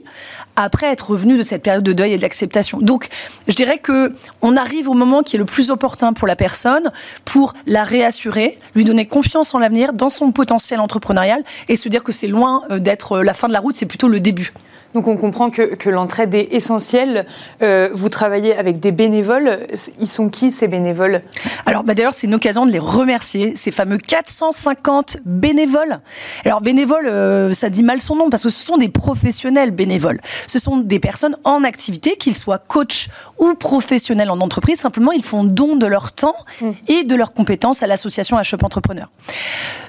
après 0.55 0.87
être 0.87 1.11
revenus 1.11 1.37
de 1.37 1.43
cette 1.43 1.61
période 1.61 1.83
de 1.83 1.93
deuil 1.93 2.13
et 2.13 2.17
d'acceptation. 2.17 2.79
Donc 2.79 3.09
je 3.47 3.53
dirais 3.53 3.77
que 3.77 4.15
on 4.41 4.57
arrive 4.57 4.89
au 4.89 4.93
moment 4.93 5.21
qui 5.21 5.35
est 5.35 5.39
le 5.39 5.45
plus 5.45 5.69
opportun 5.69 6.13
pour 6.13 6.27
la 6.27 6.35
personne 6.35 6.91
pour 7.25 7.53
la 7.65 7.83
réassurer, 7.83 8.57
lui 8.75 8.85
donner 8.85 9.05
confiance 9.05 9.53
en 9.53 9.59
l'avenir, 9.59 9.93
dans 9.93 10.09
son 10.09 10.31
potentiel 10.31 10.79
entrepreneurial 10.79 11.43
et 11.67 11.75
se 11.75 11.89
dire 11.89 12.03
que 12.03 12.11
c'est 12.11 12.27
loin 12.27 12.63
euh, 12.71 12.79
d'être 12.79 13.19
la 13.19 13.33
fin 13.33 13.47
de 13.47 13.53
la 13.53 13.59
route, 13.59 13.75
c'est 13.75 13.85
plutôt 13.85 14.07
le 14.07 14.19
début. 14.19 14.53
Donc 14.93 15.07
on 15.07 15.17
comprend 15.17 15.49
que, 15.49 15.75
que 15.75 15.89
l'entraide 15.89 16.33
est 16.33 16.53
essentielle. 16.53 17.25
Euh, 17.61 17.89
vous 17.93 18.09
travaillez 18.09 18.55
avec 18.55 18.79
des 18.79 18.91
bénévoles. 18.91 19.67
Ils 19.99 20.07
sont 20.07 20.29
qui 20.29 20.51
ces 20.51 20.67
bénévoles? 20.67 21.21
Alors 21.65 21.83
bah 21.83 21.93
d'ailleurs 21.93 22.13
c'est 22.13 22.27
une 22.27 22.35
occasion 22.35 22.65
de 22.65 22.71
les 22.71 22.79
remercier, 22.79 23.55
ces 23.55 23.71
fameux 23.71 23.97
450 23.97 25.17
bénévoles. 25.25 25.99
Alors 26.45 26.61
bénévoles, 26.61 27.07
euh, 27.07 27.53
ça 27.53 27.69
dit 27.69 27.83
mal 27.83 27.99
son 28.01 28.15
nom 28.15 28.29
parce 28.29 28.43
que 28.43 28.49
ce 28.49 28.65
sont 28.65 28.77
des 28.77 28.89
professionnels 28.89 29.71
bénévoles. 29.71 30.21
Ce 30.47 30.59
sont 30.59 30.77
des 30.77 30.99
personnes 30.99 31.37
en 31.43 31.63
activité, 31.63 32.15
qu'ils 32.15 32.35
soient 32.35 32.59
coach 32.59 33.09
ou 33.37 33.53
professionnels 33.55 34.31
en 34.31 34.39
entreprise. 34.39 34.79
Simplement 34.79 35.11
ils 35.11 35.23
font 35.23 35.43
don 35.43 35.75
de 35.75 35.85
leur 35.85 36.11
temps 36.11 36.35
mmh. 36.61 36.69
et 36.87 37.03
de 37.03 37.15
leurs 37.15 37.33
compétences 37.33 37.83
à 37.83 37.87
l'association 37.87 38.37
Shop 38.43 38.57
Entrepreneur. 38.63 39.09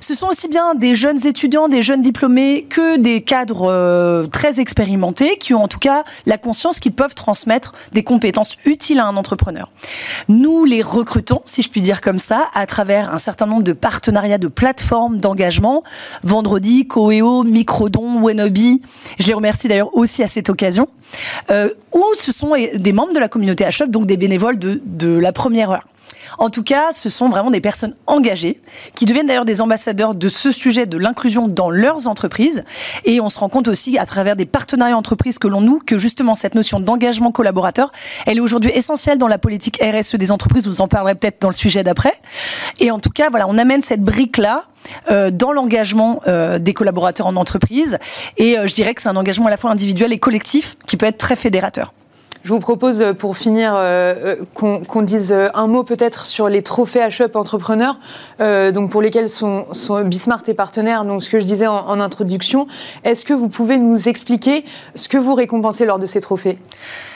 Ce 0.01 0.15
sont 0.15 0.27
aussi 0.27 0.49
bien 0.49 0.75
des 0.75 0.95
jeunes 0.95 1.27
étudiants, 1.27 1.69
des 1.69 1.83
jeunes 1.83 2.03
diplômés 2.03 2.67
que 2.69 2.97
des 2.97 3.21
cadres 3.21 3.69
euh, 3.71 4.27
très 4.27 4.59
expérimentés 4.59 4.88
qui 5.41 5.55
ont 5.55 5.63
en 5.63 5.69
tout 5.69 5.79
cas 5.79 6.05
la 6.27 6.39
conscience 6.39 6.81
qu'ils 6.81 6.93
peuvent 6.93 7.15
transmettre 7.15 7.73
des 7.93 8.03
compétences 8.03 8.57
utiles 8.65 8.99
à 8.99 9.07
un 9.07 9.17
entrepreneur. 9.17 9.69
Nous 10.29 10.65
les 10.65 10.83
recrutons, 10.83 11.43
si 11.47 11.63
je 11.63 11.69
puis 11.69 11.81
dire 11.81 12.01
comme 12.01 12.19
ça, 12.19 12.47
à 12.55 12.67
travers 12.67 13.13
un 13.13 13.19
certain 13.19 13.47
nombre 13.47 13.63
de 13.63 13.73
partenariats 13.73 14.39
de 14.39 14.49
plateformes 14.49 15.19
d'engagement. 15.19 15.83
Vendredi, 16.23 16.87
Coeo, 16.87 17.45
Microdon, 17.45 18.21
Wenobi. 18.21 18.83
Je 19.19 19.27
les 19.27 19.35
remercie 19.35 19.69
d'ailleurs 19.69 19.95
aussi 19.95 20.23
à 20.23 20.29
cette 20.29 20.51
occasion. 20.51 20.89
Euh, 21.51 21.71
où 21.93 22.05
ce 22.19 22.33
sont 22.33 22.53
des 22.75 22.93
membres 22.93 23.13
de 23.13 23.19
la 23.19 23.29
communauté 23.29 23.65
HUB, 23.65 23.91
donc 23.91 24.07
des 24.07 24.17
bénévoles 24.17 24.59
de, 24.59 24.81
de 24.85 25.09
la 25.09 25.33
première 25.33 25.71
heure. 25.71 25.85
En 26.37 26.51
tout 26.51 26.63
cas, 26.63 26.93
ce 26.93 27.09
sont 27.09 27.29
vraiment 27.29 27.51
des 27.51 27.61
personnes 27.61 27.95
engagées 28.07 28.61
qui 28.95 29.07
deviennent 29.07 29.27
d'ailleurs 29.27 29.45
des 29.45 29.61
ambassadeurs 29.61 30.15
de 30.15 30.29
ce 30.29 30.53
sujet 30.53 30.87
de 30.87 30.99
l'inclusion 30.99 31.49
dans 31.49 31.71
leurs 31.71 32.07
entreprises. 32.09 32.65
Et 33.05 33.21
on 33.21 33.31
se 33.31 33.39
rend 33.39 33.49
compte 33.49 33.69
aussi 33.69 33.99
à 33.99 34.07
travers 34.07 34.37
des 34.37 34.47
partenariats 34.47 34.97
entreprises 34.97 35.39
que 35.39 35.49
l'on 35.49 35.61
noue 35.61 35.81
que 35.85 35.99
justement 35.99 36.35
cette 36.35 36.55
notion 36.55 36.81
d'engagement 36.81 37.33
collaborateur, 37.33 37.93
elle 38.27 38.39
est 38.39 38.41
aujourd'hui 38.41 38.71
essentielle 38.71 39.19
dans 39.19 39.29
la 39.29 39.39
politique 39.39 39.81
RSE 39.83 40.17
des 40.17 40.33
entreprises. 40.33 40.67
Vous 40.67 40.81
en 40.81 40.89
parlerez 40.89 41.15
peut-être 41.15 41.41
dans 41.41 41.49
le 41.49 41.55
sujet 41.55 41.85
d'après. 41.85 42.15
Et 42.81 42.91
en 42.91 42.99
tout 42.99 43.11
cas, 43.11 43.31
voilà, 43.31 43.49
on 43.49 43.59
amène 43.59 43.83
cette 43.83 44.03
brique-là 44.03 44.65
euh, 45.11 45.31
dans 45.31 45.53
l'engagement 45.53 46.21
euh, 46.27 46.59
des 46.59 46.75
collaborateurs 46.75 47.27
en 47.27 47.37
entreprise. 47.37 47.99
Et 48.37 48.59
euh, 48.59 48.67
je 48.67 48.75
dirais 48.75 48.95
que 48.95 49.03
c'est 49.03 49.09
un 49.09 49.17
engagement 49.17 49.47
à 49.47 49.51
la 49.51 49.57
fois 49.57 49.71
individuel 49.71 50.13
et 50.13 50.19
collectif 50.19 50.77
qui 50.87 50.97
peut 50.97 51.07
être 51.07 51.19
très 51.19 51.37
fédérateur. 51.37 51.93
Je 52.45 52.53
vous 52.53 52.61
propose, 52.61 53.03
euh, 53.03 53.13
pour 53.13 53.37
finir, 53.37 53.75
euh, 53.75 54.37
euh, 54.63 54.81
qu'on 54.87 55.03
dise 55.03 55.35
un 55.55 55.67
mot 55.67 55.83
peut-être 55.83 56.27
sur 56.27 56.49
les 56.49 56.63
trophées 56.63 57.01
H-Up 57.01 57.37
entrepreneurs, 57.37 57.99
donc 58.39 58.91
pour 58.91 59.03
lesquels 59.03 59.29
sont, 59.29 59.67
Bismart 60.05 60.43
et 60.47 60.55
partenaires. 60.55 61.05
Donc, 61.05 61.23
ce 61.23 61.31
que 61.31 61.41
je 61.41 61.45
disais 61.45 61.67
en 61.67 62.01
introduction, 62.01 62.67
est-ce 63.05 63.25
que 63.25 63.35
vous 63.35 63.49
pouvez 63.49 63.79
nous 63.79 64.09
expliquer 64.09 64.65
ce 64.95 65.09
que 65.09 65.19
vous 65.19 65.35
récompensez 65.35 65.85
lors 65.85 65.99
de 65.99 66.07
ces 66.07 66.21
trophées? 66.21 66.59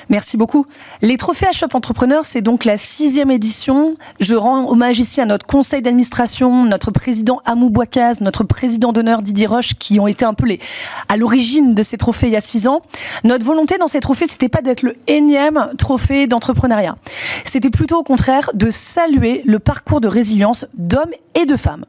Merci 0.08 0.36
beaucoup. 0.36 0.66
Les 1.00 1.16
trophées 1.16 1.46
à 1.46 1.52
Shop 1.52 1.68
Entrepreneur, 1.74 2.26
c'est 2.26 2.42
donc 2.42 2.64
la 2.64 2.76
sixième 2.76 3.30
édition. 3.30 3.96
Je 4.20 4.34
rends 4.34 4.68
hommage 4.68 4.98
ici 4.98 5.20
à 5.20 5.24
notre 5.24 5.46
conseil 5.46 5.82
d'administration, 5.82 6.64
notre 6.64 6.90
président 6.90 7.40
Amou 7.44 7.70
Bouakaz, 7.70 8.20
notre 8.20 8.44
président 8.44 8.92
d'honneur 8.92 9.22
Didier 9.22 9.46
Roche, 9.46 9.74
qui 9.74 10.00
ont 10.00 10.06
été 10.06 10.24
un 10.24 10.34
peu 10.34 10.46
les, 10.46 10.60
à 11.08 11.16
l'origine 11.16 11.74
de 11.74 11.82
ces 11.82 11.96
trophées 11.96 12.26
il 12.28 12.32
y 12.32 12.36
a 12.36 12.40
six 12.40 12.66
ans. 12.66 12.82
Notre 13.24 13.44
volonté 13.44 13.78
dans 13.78 13.88
ces 13.88 14.00
trophées, 14.00 14.26
c'était 14.26 14.48
pas 14.48 14.62
d'être 14.62 14.82
le 14.82 14.96
énième 15.06 15.70
trophée 15.78 16.26
d'entrepreneuriat. 16.26 16.96
C'était 17.44 17.70
plutôt 17.70 17.98
au 17.98 18.04
contraire 18.04 18.50
de 18.54 18.70
saluer 18.70 19.42
le 19.44 19.58
parcours 19.58 20.00
de 20.00 20.08
résilience 20.08 20.66
d'hommes 20.74 21.12
et 21.34 21.46
de 21.46 21.56
femmes 21.56 21.84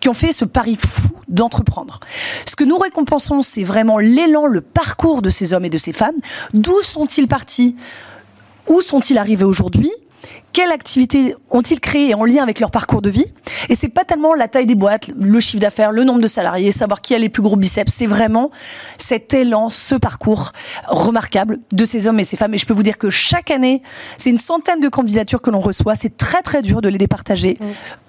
qui 0.00 0.08
ont 0.08 0.14
fait 0.14 0.32
ce 0.32 0.44
pari 0.44 0.76
fou 0.80 1.17
d'entreprendre. 1.28 2.00
Ce 2.46 2.56
que 2.56 2.64
nous 2.64 2.78
récompensons, 2.78 3.42
c'est 3.42 3.64
vraiment 3.64 3.98
l'élan, 3.98 4.46
le 4.46 4.60
parcours 4.60 5.22
de 5.22 5.30
ces 5.30 5.52
hommes 5.52 5.64
et 5.64 5.70
de 5.70 5.78
ces 5.78 5.92
femmes. 5.92 6.16
D'où 6.54 6.82
sont-ils 6.82 7.28
partis? 7.28 7.76
Où 8.66 8.80
sont-ils 8.80 9.18
arrivés 9.18 9.44
aujourd'hui? 9.44 9.90
Quelle 10.52 10.72
activité 10.72 11.34
ont-ils 11.50 11.80
créé 11.80 12.14
en 12.14 12.24
lien 12.24 12.42
avec 12.42 12.60
leur 12.60 12.70
parcours 12.70 13.02
de 13.02 13.10
vie? 13.10 13.26
Et 13.68 13.74
c'est 13.74 13.88
pas 13.88 14.04
tellement 14.04 14.34
la 14.34 14.48
taille 14.48 14.66
des 14.66 14.74
boîtes, 14.74 15.08
le 15.18 15.40
chiffre 15.40 15.60
d'affaires, 15.60 15.92
le 15.92 16.04
nombre 16.04 16.20
de 16.20 16.26
salariés, 16.26 16.72
savoir 16.72 17.00
qui 17.00 17.14
a 17.14 17.18
les 17.18 17.28
plus 17.28 17.42
gros 17.42 17.56
biceps. 17.56 17.92
C'est 17.92 18.06
vraiment 18.06 18.50
cet 18.96 19.34
élan, 19.34 19.70
ce 19.70 19.94
parcours 19.94 20.50
remarquable 20.86 21.58
de 21.72 21.84
ces 21.84 22.06
hommes 22.06 22.18
et 22.20 22.24
ces 22.24 22.36
femmes. 22.36 22.54
Et 22.54 22.58
je 22.58 22.66
peux 22.66 22.74
vous 22.74 22.82
dire 22.82 22.98
que 22.98 23.10
chaque 23.10 23.50
année, 23.50 23.82
c'est 24.16 24.30
une 24.30 24.38
centaine 24.38 24.80
de 24.80 24.88
candidatures 24.88 25.42
que 25.42 25.50
l'on 25.50 25.60
reçoit. 25.60 25.94
C'est 25.96 26.16
très 26.16 26.42
très 26.42 26.62
dur 26.62 26.80
de 26.80 26.88
les 26.88 26.98
départager. 26.98 27.58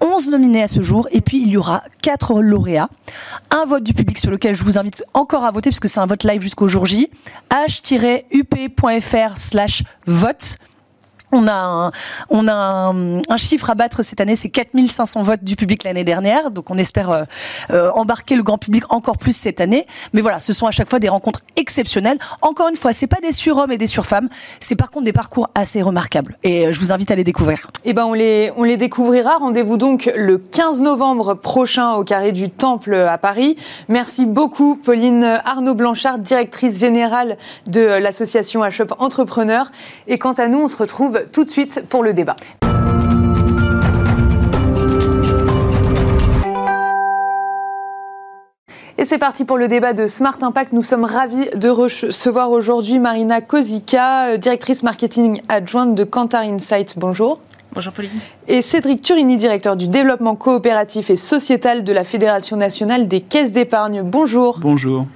11 0.00 0.30
nominés 0.30 0.62
à 0.62 0.68
ce 0.68 0.82
jour. 0.82 1.08
Et 1.12 1.20
puis 1.20 1.40
il 1.42 1.48
y 1.50 1.56
aura 1.56 1.84
4 2.02 2.40
lauréats. 2.40 2.88
Un 3.50 3.64
vote 3.64 3.84
du 3.84 3.94
public 3.94 4.18
sur 4.18 4.30
lequel 4.30 4.54
je 4.54 4.64
vous 4.64 4.78
invite 4.78 5.04
encore 5.14 5.44
à 5.44 5.50
voter, 5.50 5.70
puisque 5.70 5.88
c'est 5.88 6.00
un 6.00 6.06
vote 6.06 6.24
live 6.24 6.42
jusqu'au 6.42 6.68
jour 6.68 6.86
J. 6.86 7.10
h-up.fr 7.50 9.38
slash 9.38 9.82
vote 10.06 10.56
on 11.32 11.46
a, 11.48 11.92
un, 12.30 13.36
chiffre 13.36 13.70
à 13.70 13.74
battre 13.74 14.02
cette 14.02 14.20
année, 14.20 14.36
c'est 14.36 14.48
4500 14.48 15.22
votes 15.22 15.44
du 15.44 15.56
public 15.56 15.84
l'année 15.84 16.04
dernière, 16.04 16.50
donc 16.50 16.70
on 16.70 16.76
espère 16.76 17.10
euh, 17.10 17.24
euh, 17.70 17.90
embarquer 17.92 18.36
le 18.36 18.42
grand 18.42 18.58
public 18.58 18.84
encore 18.90 19.18
plus 19.18 19.32
cette 19.32 19.60
année. 19.60 19.86
Mais 20.12 20.20
voilà, 20.20 20.40
ce 20.40 20.52
sont 20.52 20.66
à 20.66 20.70
chaque 20.70 20.88
fois 20.88 20.98
des 20.98 21.08
rencontres 21.08 21.40
exceptionnelles. 21.56 22.18
Encore 22.42 22.68
une 22.68 22.76
fois, 22.76 22.92
c'est 22.92 23.06
pas 23.06 23.20
des 23.22 23.32
surhommes 23.32 23.72
et 23.72 23.78
des 23.78 23.86
surfemmes, 23.86 24.28
c'est 24.60 24.76
par 24.76 24.90
contre 24.90 25.04
des 25.04 25.12
parcours 25.12 25.48
assez 25.54 25.82
remarquables. 25.82 26.36
Et 26.42 26.66
euh, 26.66 26.72
je 26.72 26.80
vous 26.80 26.92
invite 26.92 27.10
à 27.10 27.14
les 27.14 27.24
découvrir. 27.24 27.66
Eh 27.84 27.92
ben, 27.92 28.04
on 28.04 28.14
les, 28.14 28.52
on 28.56 28.64
les 28.64 28.76
découvrira. 28.76 29.38
Rendez-vous 29.38 29.76
donc 29.76 30.10
le 30.16 30.38
15 30.38 30.82
novembre 30.82 31.34
prochain 31.34 31.92
au 31.92 32.04
Carré 32.04 32.32
du 32.32 32.50
Temple 32.50 32.94
à 32.94 33.18
Paris. 33.18 33.56
Merci 33.88 34.26
beaucoup, 34.26 34.76
Pauline 34.76 35.38
Arnaud 35.44 35.74
Blanchard, 35.74 36.18
directrice 36.18 36.78
générale 36.78 37.36
de 37.66 37.80
l'association 37.80 38.64
HUP 38.64 38.92
Entrepreneurs. 38.98 39.70
Et 40.06 40.18
quant 40.18 40.32
à 40.32 40.48
nous, 40.48 40.58
on 40.58 40.68
se 40.68 40.76
retrouve 40.76 41.19
tout 41.32 41.44
de 41.44 41.50
suite 41.50 41.82
pour 41.88 42.02
le 42.02 42.12
débat. 42.12 42.36
Et 48.98 49.06
c'est 49.06 49.16
parti 49.16 49.46
pour 49.46 49.56
le 49.56 49.66
débat 49.66 49.94
de 49.94 50.06
Smart 50.06 50.36
Impact. 50.42 50.74
Nous 50.74 50.82
sommes 50.82 51.06
ravis 51.06 51.48
de 51.54 51.70
recevoir 51.70 52.50
aujourd'hui 52.50 52.98
Marina 52.98 53.40
Kozika, 53.40 54.36
directrice 54.36 54.82
marketing 54.82 55.40
adjointe 55.48 55.94
de 55.94 56.04
Kantar 56.04 56.42
Insight. 56.42 56.98
Bonjour. 56.98 57.40
Bonjour 57.72 57.94
Pauline. 57.94 58.10
Et 58.52 58.62
Cédric 58.62 59.00
Turini, 59.00 59.36
directeur 59.36 59.76
du 59.76 59.86
développement 59.86 60.34
coopératif 60.34 61.08
et 61.08 61.14
sociétal 61.14 61.84
de 61.84 61.92
la 61.92 62.02
Fédération 62.02 62.56
nationale 62.56 63.06
des 63.06 63.20
caisses 63.20 63.52
d'épargne. 63.52 64.02
Bonjour. 64.02 64.58
Bonjour. 64.58 65.06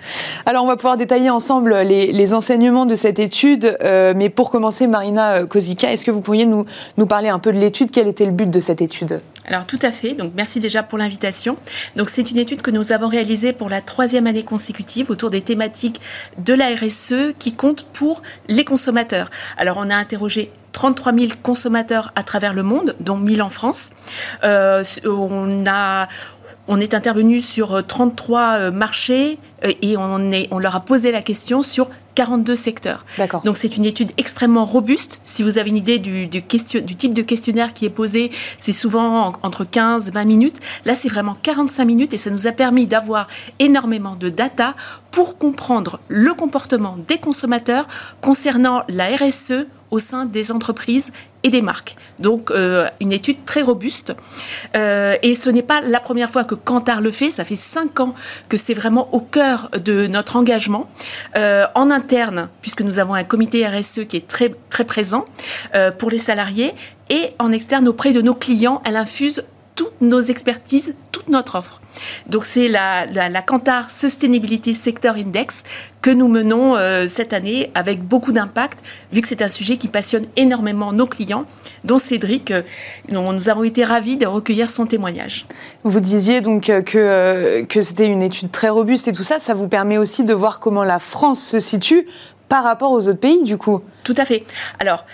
Alors 0.46 0.62
on 0.62 0.68
va 0.68 0.76
pouvoir 0.76 0.96
détailler 0.96 1.30
ensemble 1.30 1.74
les, 1.78 2.32
enseignements 2.32 2.86
de 2.86 2.94
cette 2.94 3.18
étude, 3.18 3.76
euh, 3.82 4.12
mais 4.14 4.28
pour 4.28 4.50
commencer, 4.50 4.86
Marina 4.86 5.46
Kozika, 5.46 5.92
est-ce 5.92 6.04
que 6.04 6.12
vous 6.12 6.20
pourriez 6.20 6.46
nous, 6.46 6.64
nous 6.96 7.06
parler 7.06 7.28
un 7.28 7.40
peu 7.40 7.52
de 7.52 7.58
l'étude? 7.58 7.90
Quel 7.90 8.06
était 8.06 8.24
le 8.24 8.30
but 8.30 8.48
de 8.48 8.60
cette 8.60 8.80
étude? 8.80 9.20
Alors 9.46 9.66
tout 9.66 9.80
à 9.82 9.90
fait, 9.90 10.14
donc 10.14 10.32
merci 10.36 10.60
déjà 10.60 10.84
pour 10.84 10.96
l'invitation. 10.96 11.56
Donc 11.96 12.10
c'est 12.10 12.30
une 12.30 12.38
étude 12.38 12.62
que 12.62 12.70
nous 12.70 12.92
avons 12.92 13.08
réalisée 13.08 13.52
pour 13.52 13.68
la 13.68 13.80
troisième 13.80 14.28
année 14.28 14.44
consécutive 14.44 15.10
autour 15.10 15.30
des 15.30 15.40
thématiques 15.40 16.00
de 16.38 16.54
la 16.54 16.68
RSE 16.68 17.34
qui 17.40 17.52
comptent 17.52 17.84
pour 17.92 18.22
les 18.46 18.64
consommateurs. 18.64 19.28
Alors 19.58 19.76
on 19.78 19.90
a 19.90 19.96
interrogé 19.96 20.52
33 20.74 21.12
000 21.12 21.32
consommateurs 21.42 22.12
à 22.16 22.22
travers 22.22 22.52
le 22.52 22.62
monde, 22.62 22.96
dont 23.00 23.16
1000 23.24 23.42
en 23.42 23.48
France. 23.48 23.90
Euh, 24.44 24.84
on 25.04 25.64
a 25.66 26.08
on 26.66 26.80
est 26.80 26.94
intervenu 26.94 27.40
sur 27.40 27.86
33 27.86 28.40
euh, 28.40 28.58
euh, 28.58 28.70
marchés 28.70 29.38
et 29.62 29.96
on, 29.96 30.30
est, 30.30 30.48
on 30.50 30.58
leur 30.58 30.76
a 30.76 30.80
posé 30.80 31.10
la 31.10 31.22
question 31.22 31.62
sur 31.62 31.88
42 32.14 32.54
secteurs. 32.54 33.04
Donc 33.44 33.56
c'est 33.56 33.76
une 33.76 33.84
étude 33.86 34.12
extrêmement 34.18 34.64
robuste. 34.64 35.20
Si 35.24 35.42
vous 35.42 35.58
avez 35.58 35.70
une 35.70 35.76
idée 35.76 35.98
du, 35.98 36.26
du, 36.26 36.42
question, 36.42 36.80
du 36.80 36.96
type 36.96 37.14
de 37.14 37.22
questionnaire 37.22 37.72
qui 37.72 37.86
est 37.86 37.90
posé, 37.90 38.30
c'est 38.58 38.72
souvent 38.72 39.32
entre 39.42 39.64
15 39.64 40.08
et 40.08 40.10
20 40.10 40.24
minutes. 40.24 40.60
Là, 40.84 40.94
c'est 40.94 41.08
vraiment 41.08 41.36
45 41.42 41.84
minutes 41.84 42.12
et 42.12 42.18
ça 42.18 42.30
nous 42.30 42.46
a 42.46 42.52
permis 42.52 42.86
d'avoir 42.86 43.26
énormément 43.58 44.16
de 44.16 44.28
data 44.28 44.74
pour 45.10 45.38
comprendre 45.38 45.98
le 46.08 46.34
comportement 46.34 46.96
des 47.08 47.18
consommateurs 47.18 47.86
concernant 48.20 48.84
la 48.88 49.16
RSE 49.16 49.66
au 49.94 50.00
sein 50.00 50.26
des 50.26 50.50
entreprises 50.50 51.12
et 51.44 51.50
des 51.50 51.62
marques. 51.62 51.96
Donc 52.18 52.50
euh, 52.50 52.88
une 53.00 53.12
étude 53.12 53.44
très 53.44 53.62
robuste. 53.62 54.12
Euh, 54.74 55.16
et 55.22 55.36
ce 55.36 55.50
n'est 55.50 55.62
pas 55.62 55.80
la 55.82 56.00
première 56.00 56.30
fois 56.30 56.42
que 56.42 56.56
Kantar 56.56 57.00
le 57.00 57.12
fait, 57.12 57.30
ça 57.30 57.44
fait 57.44 57.54
cinq 57.54 58.00
ans 58.00 58.14
que 58.48 58.56
c'est 58.56 58.74
vraiment 58.74 59.14
au 59.14 59.20
cœur 59.20 59.70
de 59.84 60.08
notre 60.08 60.34
engagement. 60.34 60.90
Euh, 61.36 61.66
en 61.76 61.92
interne, 61.92 62.48
puisque 62.60 62.80
nous 62.80 62.98
avons 62.98 63.14
un 63.14 63.22
comité 63.22 63.64
RSE 63.66 64.06
qui 64.08 64.16
est 64.16 64.26
très, 64.26 64.52
très 64.68 64.84
présent 64.84 65.26
pour 65.98 66.10
les 66.10 66.18
salariés, 66.18 66.74
et 67.10 67.30
en 67.38 67.52
externe 67.52 67.86
auprès 67.88 68.12
de 68.12 68.20
nos 68.20 68.34
clients, 68.34 68.82
elle 68.84 68.96
infuse 68.96 69.44
toutes 69.76 70.00
nos 70.00 70.20
expertises, 70.20 70.94
toute 71.24 71.32
notre 71.32 71.56
offre. 71.56 71.80
Donc 72.26 72.44
c'est 72.44 72.68
la, 72.68 73.06
la, 73.06 73.42
Kantar 73.42 73.90
Sustainability 73.90 74.74
Sector 74.74 75.14
Index 75.14 75.62
que 76.02 76.10
nous 76.10 76.28
menons 76.28 76.76
euh, 76.76 77.06
cette 77.08 77.32
année 77.32 77.70
avec 77.74 78.02
beaucoup 78.02 78.32
d'impact, 78.32 78.80
vu 79.12 79.20
que 79.20 79.28
c'est 79.28 79.42
un 79.42 79.48
sujet 79.48 79.76
qui 79.76 79.88
passionne 79.88 80.24
énormément 80.36 80.92
nos 80.92 81.06
clients, 81.06 81.46
dont 81.84 81.98
Cédric. 81.98 82.50
Euh, 82.50 82.62
nous 83.08 83.48
avons 83.48 83.64
été 83.64 83.84
ravis 83.84 84.16
de 84.16 84.26
recueillir 84.26 84.68
son 84.68 84.86
témoignage. 84.86 85.46
Vous 85.84 86.00
disiez 86.00 86.40
donc 86.40 86.68
euh, 86.68 86.82
que, 86.82 87.62
que 87.64 87.82
c'était 87.82 88.06
une 88.06 88.22
étude 88.22 88.50
très 88.50 88.68
robuste 88.68 89.08
et 89.08 89.12
tout 89.12 89.22
ça, 89.22 89.38
ça 89.38 89.54
vous 89.54 89.68
permet 89.68 89.98
aussi 89.98 90.24
de 90.24 90.34
voir 90.34 90.58
comment 90.58 90.84
la 90.84 90.98
France 90.98 91.40
se 91.40 91.60
situe 91.60 92.06
par 92.48 92.64
rapport 92.64 92.92
aux 92.92 93.08
autres 93.08 93.20
pays, 93.20 93.42
du 93.42 93.56
coup. 93.56 93.80
Tout 94.04 94.14
à 94.18 94.24
fait. 94.24 94.44
Alors, 94.78 95.06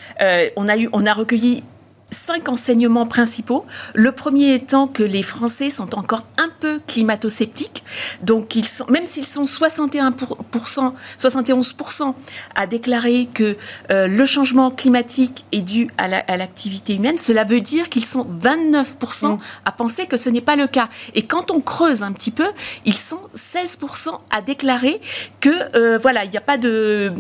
on, 0.57 0.67
a 0.67 0.77
eu, 0.77 0.89
on 0.93 1.07
a 1.07 1.13
recueilli 1.13 1.63
cinq 2.11 2.49
enseignements 2.49 3.07
principaux. 3.07 3.65
Le 3.95 4.13
premier 4.13 4.55
étant 4.55 4.87
que 4.87 5.03
les 5.03 5.23
Français 5.23 5.71
sont 5.71 5.95
encore 5.97 6.25
un 6.39 6.49
peu 6.61 6.81
climato-sceptiques. 6.87 7.83
Donc, 8.23 8.57
ils 8.57 8.67
sont, 8.67 8.87
même 8.89 9.07
s'ils 9.07 9.27
sont 9.27 9.45
61%, 9.45 10.93
71% 11.19 12.15
à 12.55 12.67
déclarer 12.67 13.29
que 13.33 13.57
euh, 13.91 14.07
le 14.07 14.27
changement 14.27 14.71
climatique 14.71 15.45
est 15.53 15.63
dû 15.63 15.89
à 15.99 16.37
l'activité 16.37 16.95
humaine, 16.95 17.19
cela 17.19 17.45
veut 17.45 17.61
dire 17.61 17.89
qu'ils 17.89 18.05
sont 18.05 18.27
29% 18.43 19.35
mm. 19.35 19.39
à 19.65 19.73
penser 19.73 20.07
que 20.07 20.17
ce 20.17 20.29
n'est 20.29 20.41
pas 20.41 20.57
le 20.57 20.67
cas. 20.67 20.89
Et 21.15 21.23
quand 21.23 21.51
on 21.51 21.61
creuse 21.61 22.03
un 22.03 22.13
petit 22.13 22.31
peu, 22.31 22.49
ils 22.85 22.97
sont 22.97 23.21
16% 23.35 24.19
à 24.31 24.41
déclarer 24.41 25.01
que, 25.41 25.51
euh, 25.77 25.99
voilà, 25.99 26.25
il 26.25 26.31
n'y 26.31 26.37
a 26.37 26.43
pas 26.43 26.59
de... 26.59 27.13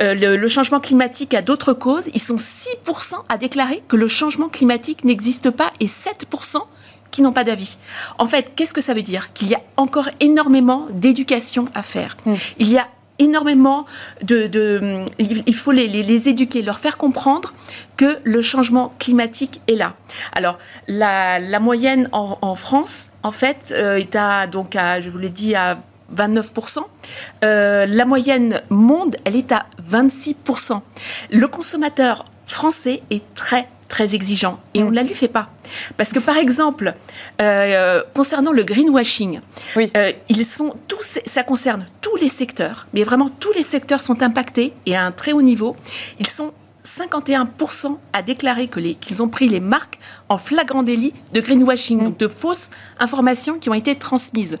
Euh, 0.00 0.14
le, 0.14 0.36
le 0.36 0.48
changement 0.48 0.80
climatique 0.80 1.34
a 1.34 1.42
d'autres 1.42 1.72
causes. 1.72 2.08
Ils 2.14 2.20
sont 2.20 2.36
6% 2.36 3.14
à 3.28 3.36
déclarer 3.38 3.82
que 3.88 3.96
le 3.96 4.08
changement 4.08 4.17
climatique 4.50 5.04
n'existe 5.04 5.50
pas 5.50 5.72
et 5.80 5.86
7% 5.86 6.58
qui 7.10 7.22
n'ont 7.22 7.32
pas 7.32 7.44
d'avis. 7.44 7.78
En 8.18 8.26
fait, 8.26 8.52
qu'est-ce 8.54 8.74
que 8.74 8.80
ça 8.80 8.94
veut 8.94 9.02
dire? 9.02 9.32
Qu'il 9.32 9.48
y 9.48 9.54
a 9.54 9.62
encore 9.76 10.08
énormément 10.20 10.86
d'éducation 10.90 11.64
à 11.74 11.82
faire. 11.82 12.16
Mm. 12.26 12.34
Il 12.58 12.70
y 12.70 12.78
a 12.78 12.86
énormément 13.18 13.86
de... 14.22 15.04
il 15.18 15.54
faut 15.54 15.72
les, 15.72 15.88
les, 15.88 16.28
éduquer, 16.28 16.62
leur 16.62 16.78
faire 16.78 16.96
comprendre 16.96 17.52
que 17.96 18.18
le 18.22 18.42
changement 18.42 18.92
climatique 18.98 19.60
est 19.66 19.74
là. 19.74 19.94
Alors, 20.32 20.58
la, 20.86 21.40
la 21.40 21.58
moyenne 21.58 22.08
en, 22.12 22.54
France, 22.54 23.10
en 23.22 23.32
fait, 23.32 23.74
euh, 23.76 23.96
est 23.96 24.14
à, 24.14 24.46
donc 24.46 24.76
à, 24.76 25.00
je 25.00 25.10
vous 25.10 25.18
l'ai 25.18 25.30
dit, 25.30 25.56
à 25.56 25.78
29%. 26.14 26.78
Euh, 27.44 27.86
la 27.86 28.04
moyenne 28.04 28.62
monde, 28.70 29.16
elle 29.24 29.36
est 29.36 29.50
à 29.50 29.66
26%. 29.90 30.80
Le 31.30 31.48
consommateur 31.48 32.24
français 32.46 33.02
est 33.10 33.22
très 33.34 33.68
très 33.88 34.14
exigeant 34.14 34.60
et 34.74 34.82
on 34.82 34.90
ne 34.90 34.94
la 34.94 35.02
lui 35.02 35.14
fait 35.14 35.28
pas. 35.28 35.48
Parce 35.96 36.12
que 36.12 36.18
par 36.18 36.36
exemple, 36.36 36.94
euh, 37.40 38.02
concernant 38.14 38.52
le 38.52 38.62
greenwashing, 38.62 39.40
euh, 39.76 40.12
ils 40.28 40.44
sont 40.44 40.74
tous, 40.86 41.18
ça 41.24 41.42
concerne 41.42 41.86
tous 42.00 42.16
les 42.16 42.28
secteurs, 42.28 42.86
mais 42.92 43.02
vraiment 43.02 43.28
tous 43.28 43.52
les 43.52 43.62
secteurs 43.62 44.02
sont 44.02 44.22
impactés 44.22 44.72
et 44.86 44.96
à 44.96 45.04
un 45.04 45.12
très 45.12 45.32
haut 45.32 45.42
niveau. 45.42 45.74
Ils 46.18 46.26
sont 46.26 46.52
51% 46.84 47.98
à 48.12 48.22
déclarer 48.22 48.68
que 48.68 48.80
qu'ils 48.80 49.22
ont 49.22 49.28
pris 49.28 49.48
les 49.48 49.60
marques 49.60 49.98
en 50.28 50.38
flagrant 50.38 50.82
délit 50.82 51.12
de 51.32 51.40
greenwashing, 51.40 52.00
mm. 52.00 52.04
donc 52.04 52.18
de 52.18 52.28
fausses 52.28 52.70
informations 52.98 53.58
qui 53.58 53.68
ont 53.68 53.74
été 53.74 53.96
transmises. 53.96 54.58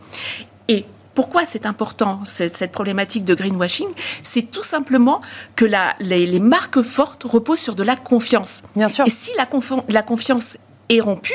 Pourquoi 1.18 1.46
c'est 1.46 1.66
important, 1.66 2.20
cette, 2.24 2.70
problématique 2.70 3.24
de 3.24 3.34
greenwashing? 3.34 3.88
C'est 4.22 4.52
tout 4.52 4.62
simplement 4.62 5.20
que 5.56 5.64
les, 5.98 6.38
marques 6.38 6.82
fortes 6.82 7.24
reposent 7.24 7.58
sur 7.58 7.74
de 7.74 7.82
la 7.82 7.96
confiance. 7.96 8.62
Bien 8.76 8.88
sûr. 8.88 9.04
Et 9.04 9.10
si 9.10 9.32
la, 9.36 9.48
la 9.88 10.02
confiance 10.02 10.58
est 10.88 11.00
rompue, 11.00 11.34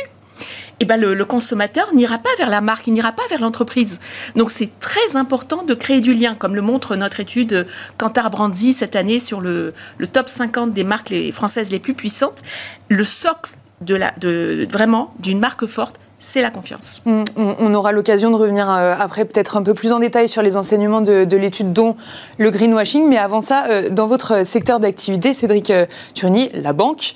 eh 0.79 0.85
ben 0.85 0.95
le, 0.95 1.25
consommateur 1.25 1.93
n'ira 1.93 2.17
pas 2.17 2.29
vers 2.37 2.49
la 2.49 2.61
marque, 2.61 2.87
il 2.87 2.93
n'ira 2.93 3.11
pas 3.11 3.23
vers 3.29 3.41
l'entreprise. 3.41 3.99
Donc 4.37 4.51
c'est 4.51 4.69
très 4.79 5.17
important 5.17 5.63
de 5.63 5.73
créer 5.73 5.99
du 5.99 6.13
lien, 6.13 6.33
comme 6.33 6.55
le 6.55 6.61
montre 6.61 6.95
notre 6.95 7.19
étude 7.19 7.67
Kantar 7.97 8.29
Brandzy 8.29 8.71
cette 8.71 8.95
année 8.95 9.19
sur 9.19 9.41
le, 9.41 9.73
top 10.13 10.29
50 10.29 10.71
des 10.71 10.85
marques 10.85 11.13
françaises 11.33 11.71
les 11.71 11.79
plus 11.79 11.93
puissantes. 11.93 12.41
Le 12.87 13.03
socle 13.03 13.51
de 13.81 13.95
la, 13.95 14.13
de, 14.17 14.65
vraiment 14.71 15.13
d'une 15.19 15.39
marque 15.39 15.65
forte, 15.65 15.99
c'est 16.23 16.41
la 16.41 16.51
confiance. 16.51 17.03
On, 17.35 17.73
aura 17.73 17.91
l'occasion 17.91 18.31
de 18.31 18.37
revenir 18.37 18.69
euh, 18.69 18.95
après 18.97 19.25
peut-être 19.25 19.57
un 19.57 19.61
peu 19.61 19.73
plus 19.73 19.91
en 19.91 19.99
détail 19.99 20.29
sur 20.29 20.41
les 20.41 20.55
enseignements 20.55 21.01
de, 21.01 21.35
l'étude, 21.35 21.73
dont 21.73 21.97
le 22.37 22.49
greenwashing. 22.49 23.09
Mais 23.09 23.17
avant 23.17 23.41
ça, 23.41 23.65
euh, 23.67 23.89
dans 23.89 24.07
votre 24.07 24.45
secteur 24.45 24.79
d'activité, 24.79 25.33
Cédric 25.33 25.69
euh, 25.69 25.85
Turny, 26.13 26.49
la 26.53 26.71
banque, 26.71 27.13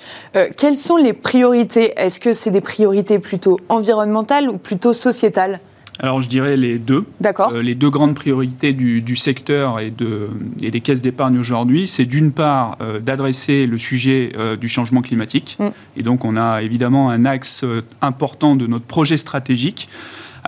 quelles 0.58 0.76
sont 0.76 0.96
les 0.96 1.14
priorités? 1.14 1.94
Est-ce 1.96 2.20
que 2.20 2.34
c'est 2.34 2.50
des 2.50 2.60
priorités 2.60 3.18
plutôt 3.18 3.58
environnementales 3.70 4.50
ou 4.50 4.58
plutôt 4.58 4.92
sociétales? 4.92 5.60
Alors 5.98 6.22
je 6.22 6.28
dirais 6.28 6.56
les 6.56 6.78
deux. 6.78 7.04
D'accord. 7.20 7.52
les 7.52 7.74
deux 7.74 7.90
grandes 7.90 8.14
priorités 8.14 8.72
du, 8.72 9.16
secteur 9.16 9.80
et, 9.80 9.90
de, 9.90 10.28
et, 10.62 10.70
des 10.70 10.80
caisses 10.80 11.00
d'épargne 11.00 11.38
aujourd'hui, 11.38 11.86
c'est 11.86 12.04
d'une 12.04 12.32
part 12.32 12.78
d'adresser 13.02 13.66
le 13.66 13.78
sujet 13.78 14.32
du 14.60 14.68
changement 14.68 15.02
climatique. 15.02 15.56
Mm. 15.58 15.68
Et 15.96 16.02
donc 16.02 16.24
on 16.24 16.36
a 16.36 16.62
évidemment 16.62 17.10
un 17.10 17.24
axe 17.24 17.64
important 18.00 18.56
de 18.56 18.66
notre 18.66 18.84
projet 18.84 19.16
stratégique 19.16 19.88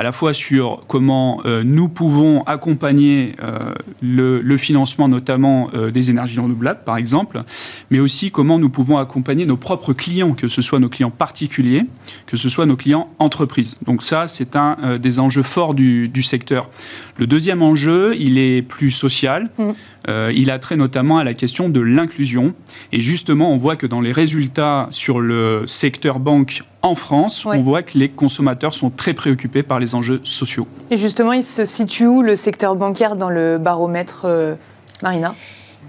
à 0.01 0.03
la 0.03 0.13
fois 0.13 0.33
sur 0.33 0.85
comment 0.87 1.43
euh, 1.45 1.63
nous 1.63 1.91
pouvons 1.91 2.43
accompagner 2.45 3.37
euh, 3.43 3.75
le, 4.01 4.57
financement 4.57 5.09
notamment 5.09 5.69
euh, 5.75 5.91
des 5.91 6.09
énergies 6.09 6.41
renouvelables, 6.41 6.85
par 6.87 6.97
exemple, 6.97 7.43
mais 7.91 8.01
aussi 8.01 8.31
comment 8.31 8.59
nous 8.59 8.71
pouvons 8.71 8.97
accompagner 8.97 9.45
nos 9.45 9.59
propres 9.59 9.93
clients, 9.93 10.33
que 10.33 10.49
ce 10.49 10.63
soit 10.63 10.79
nos 10.79 10.89
clients 10.89 11.11
particuliers, 11.11 11.85
que 12.25 12.39
ce 12.39 12.49
soit 12.49 12.65
nos 12.65 12.77
clients 12.77 13.11
entreprises. 13.19 13.77
Donc 13.85 14.03
ça, 14.03 14.27
c'est 14.27 14.57
un 14.57 14.97
des 14.99 15.19
enjeux 15.19 15.43
forts 15.43 15.75
du, 15.75 16.23
secteur. 16.23 16.71
Le 17.19 17.27
deuxième 17.27 17.61
enjeu, 17.61 18.17
il 18.19 18.39
est 18.39 18.63
plus 18.63 18.93
social. 18.93 19.51
Mmh. 19.59 19.73
Il 20.09 20.51
a 20.51 20.59
trait 20.59 20.77
notamment 20.77 21.19
à 21.19 21.25
la 21.25 21.35
question 21.35 21.69
de 21.69 21.81
l'inclusion. 21.81 22.55
Et 22.93 23.01
justement, 23.01 23.51
on 23.53 23.57
voit 23.57 23.77
que 23.77 23.87
dans 23.87 24.01
les 24.01 24.13
résultats 24.13 24.89
sur 24.91 25.21
le 25.21 25.67
secteur 25.67 26.19
banque 26.19 26.63
en 26.83 26.95
France, 26.95 27.45
on 27.45 27.61
voit 27.61 27.83
que 27.83 27.99
les 27.99 28.09
consommateurs 28.09 28.75
sont 28.75 28.91
très 28.91 29.15
préoccupés 29.15 29.63
par 29.63 29.79
les 29.79 29.95
enjeux 29.95 30.21
sociaux. 30.25 30.67
Et 30.91 30.97
justement, 30.97 31.33
il 31.33 31.45
se 31.45 31.65
situe 31.65 32.07
où 32.07 32.23
le 32.23 32.37
secteur 32.37 32.77
bancaire 32.77 33.17
dans 33.17 33.31
le 33.31 33.59
baromètre, 33.59 34.23
euh, 34.25 34.55
Marina? 35.03 35.35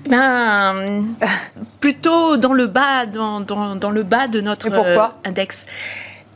Ben, 0.10 1.04
plutôt 1.80 2.38
dans 2.38 2.54
le 2.54 2.68
bas, 2.68 3.06
dans, 3.06 3.40
dans, 3.42 3.90
le 3.92 4.04
bas 4.04 4.28
de 4.28 4.42
notre 4.42 4.68
euh, 4.72 5.08
index. 5.24 5.66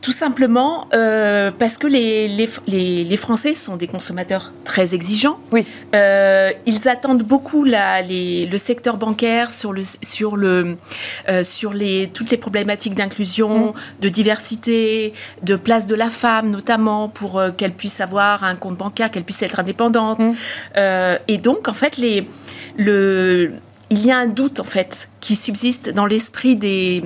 Tout 0.06 0.12
simplement 0.12 0.86
euh, 0.94 1.50
parce 1.50 1.76
que 1.76 1.88
les, 1.88 2.28
les, 2.28 3.02
les, 3.02 3.16
Français 3.16 3.54
sont 3.54 3.74
des 3.74 3.88
consommateurs 3.88 4.52
très 4.62 4.94
exigeants. 4.94 5.40
Oui. 5.50 5.66
Euh, 5.96 6.52
ils 6.64 6.88
attendent 6.88 7.24
beaucoup 7.24 7.64
la, 7.64 8.02
le 8.02 8.56
secteur 8.56 8.98
bancaire 8.98 9.50
sur, 9.50 9.72
le, 9.72 9.82
sur, 10.02 10.36
le, 10.36 10.76
euh, 11.28 11.42
sur 11.42 11.74
les, 11.74 12.08
toutes 12.14 12.30
les 12.30 12.36
problématiques 12.36 12.94
d'inclusion, 12.94 13.70
mm. 13.70 13.74
de 14.02 14.08
diversité, 14.08 15.12
de 15.42 15.56
place 15.56 15.86
de 15.86 15.96
la 15.96 16.08
femme 16.08 16.50
notamment, 16.50 17.08
pour 17.08 17.42
qu'elle 17.56 17.72
puisse 17.72 18.00
avoir 18.00 18.44
un 18.44 18.54
compte 18.54 18.76
bancaire, 18.76 19.10
qu'elle 19.10 19.24
puisse 19.24 19.42
être 19.42 19.58
indépendante. 19.58 20.20
Mm. 20.20 20.34
et 21.26 21.38
donc, 21.38 21.66
en 21.66 21.74
fait, 21.74 21.96
les, 21.96 22.28
le, 22.76 23.50
il 23.90 24.06
y 24.06 24.12
a 24.12 24.18
un 24.18 24.28
doute 24.28 24.60
en 24.60 24.64
fait 24.64 25.08
qui 25.20 25.34
subsiste 25.34 25.90
dans 25.90 26.06
l'esprit 26.06 26.54
des, 26.54 27.02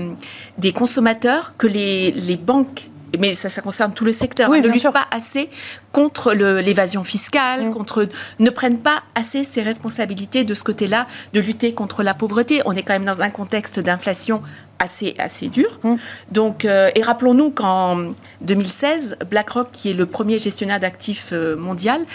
des 0.59 0.73
consommateurs 0.73 1.55
que 1.57 1.67
les, 1.67 2.11
les 2.11 2.37
banques 2.37 2.90
mais 3.19 3.35
ça, 3.35 3.49
ça 3.49 3.63
concerne 3.63 3.93
tout 3.93 4.05
le 4.05 4.13
secteur, 4.13 4.51
oui, 4.51 4.61
ne 4.61 4.69
luttent 4.69 4.93
pas 4.93 5.07
assez 5.11 5.51
contre 5.93 6.33
l'évasion 6.33 7.05
fiscale, 7.05 7.67
mm. 7.67 7.75
contre, 7.75 8.09
ne 8.39 8.51
prennent 8.51 8.79
pas 8.79 9.03
assez 9.15 9.45
ses 9.45 9.63
responsabilités 9.63 10.45
de 10.45 10.55
ce 10.55 10.65
côté-là, 10.65 11.07
de 11.33 11.41
lutter 11.41 11.75
contre 11.75 12.03
la 12.03 12.15
pauvreté. 12.15 12.63
On 12.65 12.73
est 12.73 12.83
quand 12.83 12.93
même 12.93 13.05
dans 13.05 13.23
un 13.23 13.31
contexte 13.31 13.81
d'inflation 13.81 14.43
assez, 14.79 15.15
assez 15.19 15.49
dur. 15.49 15.79
Mm. 15.83 15.95
Donc, 16.33 16.65
euh, 16.65 16.91
et 16.95 17.03
rappelons-nous 17.03 17.51
qu'en 17.51 18.13
2016, 18.43 19.19
BlackRock, 19.29 19.69
qui 19.73 19.91
est 19.91 19.95
le 19.95 20.07
premier 20.07 20.39
gestionnaire 20.39 20.81
d'actifs 20.81 21.31
euh, 21.33 21.57
mondial, 21.57 22.07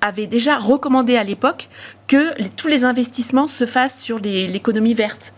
avait 0.00 0.26
déjà 0.26 0.58
recommandé 0.58 1.16
à 1.16 1.24
l'époque 1.24 1.68
que 2.06 2.32
tous 2.56 2.68
les 2.68 2.84
investissements 2.84 3.46
se 3.46 3.66
fassent 3.66 4.00
sur 4.00 4.18
l'économie 4.18 4.94
verte. 4.94 5.32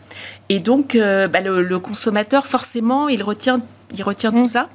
Et 0.48 0.58
donc, 0.58 0.94
euh, 0.94 1.28
bah, 1.28 1.40
le, 1.40 1.78
consommateur, 1.78 2.46
forcément, 2.46 3.08
il 3.08 3.22
retient 3.22 3.60
il 3.92 4.02
retient 4.02 4.32
tout 4.32 4.42
mm. 4.42 4.46
ça. 4.46 4.68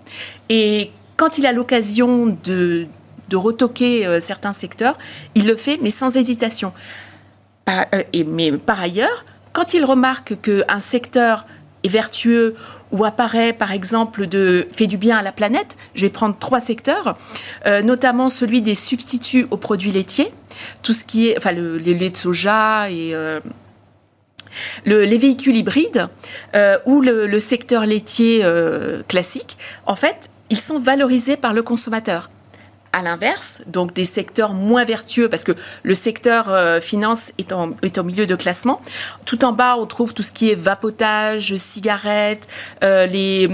Et 0.49 0.91
quand 1.17 1.37
il 1.37 1.45
a 1.45 1.51
l'occasion 1.51 2.37
de, 2.43 2.87
de 3.29 3.37
retoquer 3.37 4.05
euh, 4.05 4.19
certains 4.19 4.51
secteurs, 4.51 4.97
il 5.35 5.47
le 5.47 5.55
fait, 5.55 5.79
mais 5.81 5.89
sans 5.89 6.15
hésitation. 6.15 6.73
Euh, 7.69 7.83
et, 8.13 8.23
mais 8.23 8.51
par 8.51 8.79
ailleurs, 8.79 9.25
quand 9.53 9.73
il 9.73 9.85
remarque 9.85 10.39
qu'un 10.41 10.79
secteur 10.79 11.45
est 11.83 11.89
vertueux 11.89 12.53
ou 12.91 13.05
apparaît, 13.05 13.53
par 13.53 13.71
exemple, 13.71 14.27
de 14.27 14.67
fait 14.71 14.87
du 14.87 14.97
bien 14.97 15.17
à 15.17 15.23
la 15.23 15.31
planète, 15.31 15.75
je 15.95 16.01
vais 16.01 16.09
prendre 16.09 16.35
trois 16.37 16.59
secteurs, 16.59 17.17
euh, 17.65 17.81
notamment 17.81 18.29
celui 18.29 18.61
des 18.61 18.75
substituts 18.75 19.47
aux 19.51 19.57
produits 19.57 19.91
laitiers, 19.91 20.31
tout 20.83 20.93
ce 20.93 21.05
qui 21.05 21.29
est, 21.29 21.37
enfin, 21.37 21.51
le, 21.51 21.77
les 21.77 21.93
laits 21.93 22.13
de 22.13 22.17
soja 22.17 22.89
et 22.89 23.13
les 24.85 25.17
véhicules 25.17 25.55
hybrides 25.55 26.07
euh, 26.55 26.77
ou 26.85 27.01
le, 27.01 27.39
secteur 27.39 27.85
laitier 27.85 28.41
euh, 28.43 29.03
classique, 29.07 29.57
en 29.85 29.95
fait, 29.95 30.29
ils 30.49 30.59
sont 30.59 30.79
valorisés 30.79 31.37
par 31.37 31.53
le 31.53 31.63
consommateur 31.63 32.29
à 32.95 33.01
l'inverse, 33.01 33.61
donc 33.67 33.93
des 33.93 34.05
secteurs 34.05 34.53
moins 34.53 34.85
vertueux, 34.85 35.27
parce 35.27 35.43
que 35.43 35.51
le 35.83 35.93
secteur 35.95 36.45
euh, 36.47 36.79
finance 36.79 37.33
est, 37.37 37.51
en, 37.51 37.75
est, 37.81 37.97
milieu 38.01 38.25
de 38.25 38.35
classement. 38.35 38.81
Tout 39.25 39.43
en 39.43 39.51
bas, 39.51 39.75
on 39.77 39.85
trouve 39.85 40.13
tout 40.13 40.23
ce 40.23 40.31
qui 40.31 40.49
est 40.49 40.55
vapotage, 40.55 41.57
cigarettes, 41.57 42.47
euh, 42.85 43.05
les, 43.05 43.49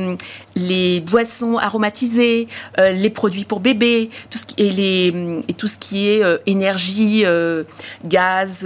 les 0.56 0.99
boissons 0.99 1.58
aromatisées, 1.58 2.47
euh, 2.77 2.91
les 2.91 3.10
produits 3.10 3.43
pour 3.43 3.62
bébés, 3.62 4.10
tout 4.30 4.38
ce 4.38 4.45
qui, 4.45 4.62
et, 4.63 4.69
les, 4.69 5.08
et 5.47 5.54
tout 5.54 5.67
ce 5.67 5.80
qui 5.80 6.08
est 6.08 6.21
énergie, 6.45 7.25
gaz, 8.06 8.63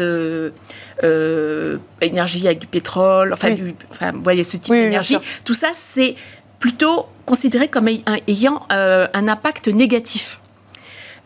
énergie 2.02 2.48
avec 2.48 2.60
du 2.60 2.68
pétrole, 2.68 3.32
enfin, 3.32 3.52
du, 3.52 3.76
enfin 3.92 4.12
vous 4.12 4.24
voyez 4.24 4.44
ce 4.44 4.58
type 4.58 4.74
d'énergie. 4.74 5.16
Tout 5.46 5.54
ça, 5.54 5.70
c'est 5.74 6.16
plutôt 6.60 7.06
considéré 7.26 7.70
comme 7.70 7.88
ayant 8.28 8.66
un 8.70 9.28
impact 9.30 9.70
négatif. 9.70 10.42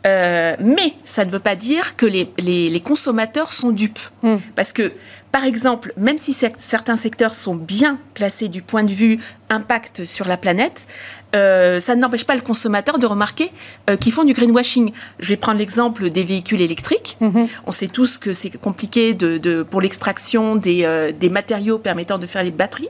Euh, 0.07 0.55
mais 0.59 0.93
ça 1.05 1.25
ne 1.25 1.31
veut 1.31 1.39
pas 1.39 1.55
dire 1.55 1.95
que 1.95 2.05
les, 2.05 2.31
les, 2.37 2.79
consommateurs 2.79 3.51
sont 3.51 3.71
dupes. 3.71 3.99
Hmm. 4.23 4.37
Parce 4.55 4.71
que, 4.71 4.93
par 5.31 5.43
exemple, 5.43 5.93
même 5.97 6.17
si 6.17 6.33
certains 6.33 6.95
secteurs 6.95 7.33
sont 7.33 7.55
bien 7.55 7.99
classés 8.13 8.47
du 8.47 8.61
point 8.61 8.83
de 8.83 8.93
vue 8.93 9.19
impact 9.49 10.05
sur 10.05 10.27
la 10.27 10.37
planète, 10.37 10.87
euh, 11.35 11.79
ça 11.79 11.95
n'empêche 11.95 12.25
pas 12.25 12.35
le 12.35 12.41
consommateur 12.41 12.99
de 12.99 13.05
remarquer 13.05 13.51
euh, 13.89 13.95
qu'ils 13.95 14.11
font 14.11 14.23
du 14.23 14.33
greenwashing. 14.33 14.91
Je 15.19 15.29
vais 15.29 15.37
prendre 15.37 15.59
l'exemple 15.59 16.09
des 16.09 16.23
véhicules 16.23 16.61
électriques. 16.61 17.17
Hmm. 17.19 17.45
On 17.65 17.71
sait 17.71 17.87
tous 17.87 18.17
que 18.17 18.33
c'est 18.33 18.49
compliqué 18.49 19.13
de, 19.13 19.37
de, 19.37 19.63
pour 19.63 19.81
l'extraction 19.81 20.55
des, 20.55 21.11
des, 21.19 21.29
matériaux 21.29 21.77
permettant 21.79 22.17
de 22.17 22.25
faire 22.25 22.43
les 22.43 22.51
batteries. 22.51 22.89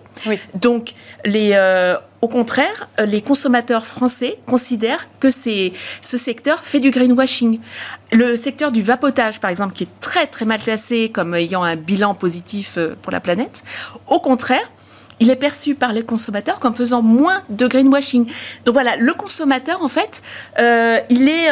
Donc, 0.53 0.93
les, 1.25 1.55
au 2.21 2.27
contraire, 2.27 2.89
euh, 2.99 3.05
les 3.05 3.21
consommateurs 3.21 3.85
français 3.85 4.39
considèrent 4.45 5.07
que 5.19 5.29
ce 5.29 5.71
secteur 6.01 6.59
fait 6.63 6.79
du 6.79 6.91
greenwashing. 6.91 7.59
Le 8.11 8.35
secteur 8.35 8.71
du 8.71 8.81
vapotage, 8.81 9.39
par 9.39 9.49
exemple, 9.49 9.73
qui 9.73 9.83
est 9.83 9.99
très 10.01 10.27
très 10.27 10.45
mal 10.45 10.59
classé 10.59 11.09
comme 11.09 11.33
ayant 11.33 11.63
un 11.63 11.77
bilan 11.77 12.15
positif 12.15 12.75
euh, 12.77 12.95
pour 13.01 13.11
la 13.11 13.21
planète, 13.21 13.63
au 14.07 14.19
contraire, 14.19 14.69
il 15.19 15.29
est 15.29 15.35
perçu 15.35 15.75
par 15.75 15.93
les 15.93 16.03
consommateurs 16.03 16.59
comme 16.59 16.75
faisant 16.75 17.01
moins 17.01 17.41
de 17.49 17.67
greenwashing. 17.67 18.25
Donc 18.65 18.73
voilà, 18.73 18.95
le 18.95 19.13
consommateur, 19.13 19.83
en 19.83 19.87
fait, 19.87 20.21
euh, 20.59 20.99
il 21.09 21.29
est, 21.29 21.49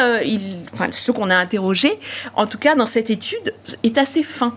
enfin, 0.72 0.88
ceux 0.90 1.12
qu'on 1.12 1.30
a 1.30 1.36
interrogés, 1.36 1.98
en 2.34 2.46
tout 2.46 2.58
cas 2.58 2.74
dans 2.74 2.86
cette 2.86 3.10
étude, 3.10 3.54
est 3.82 3.98
assez 3.98 4.22
fin. 4.22 4.54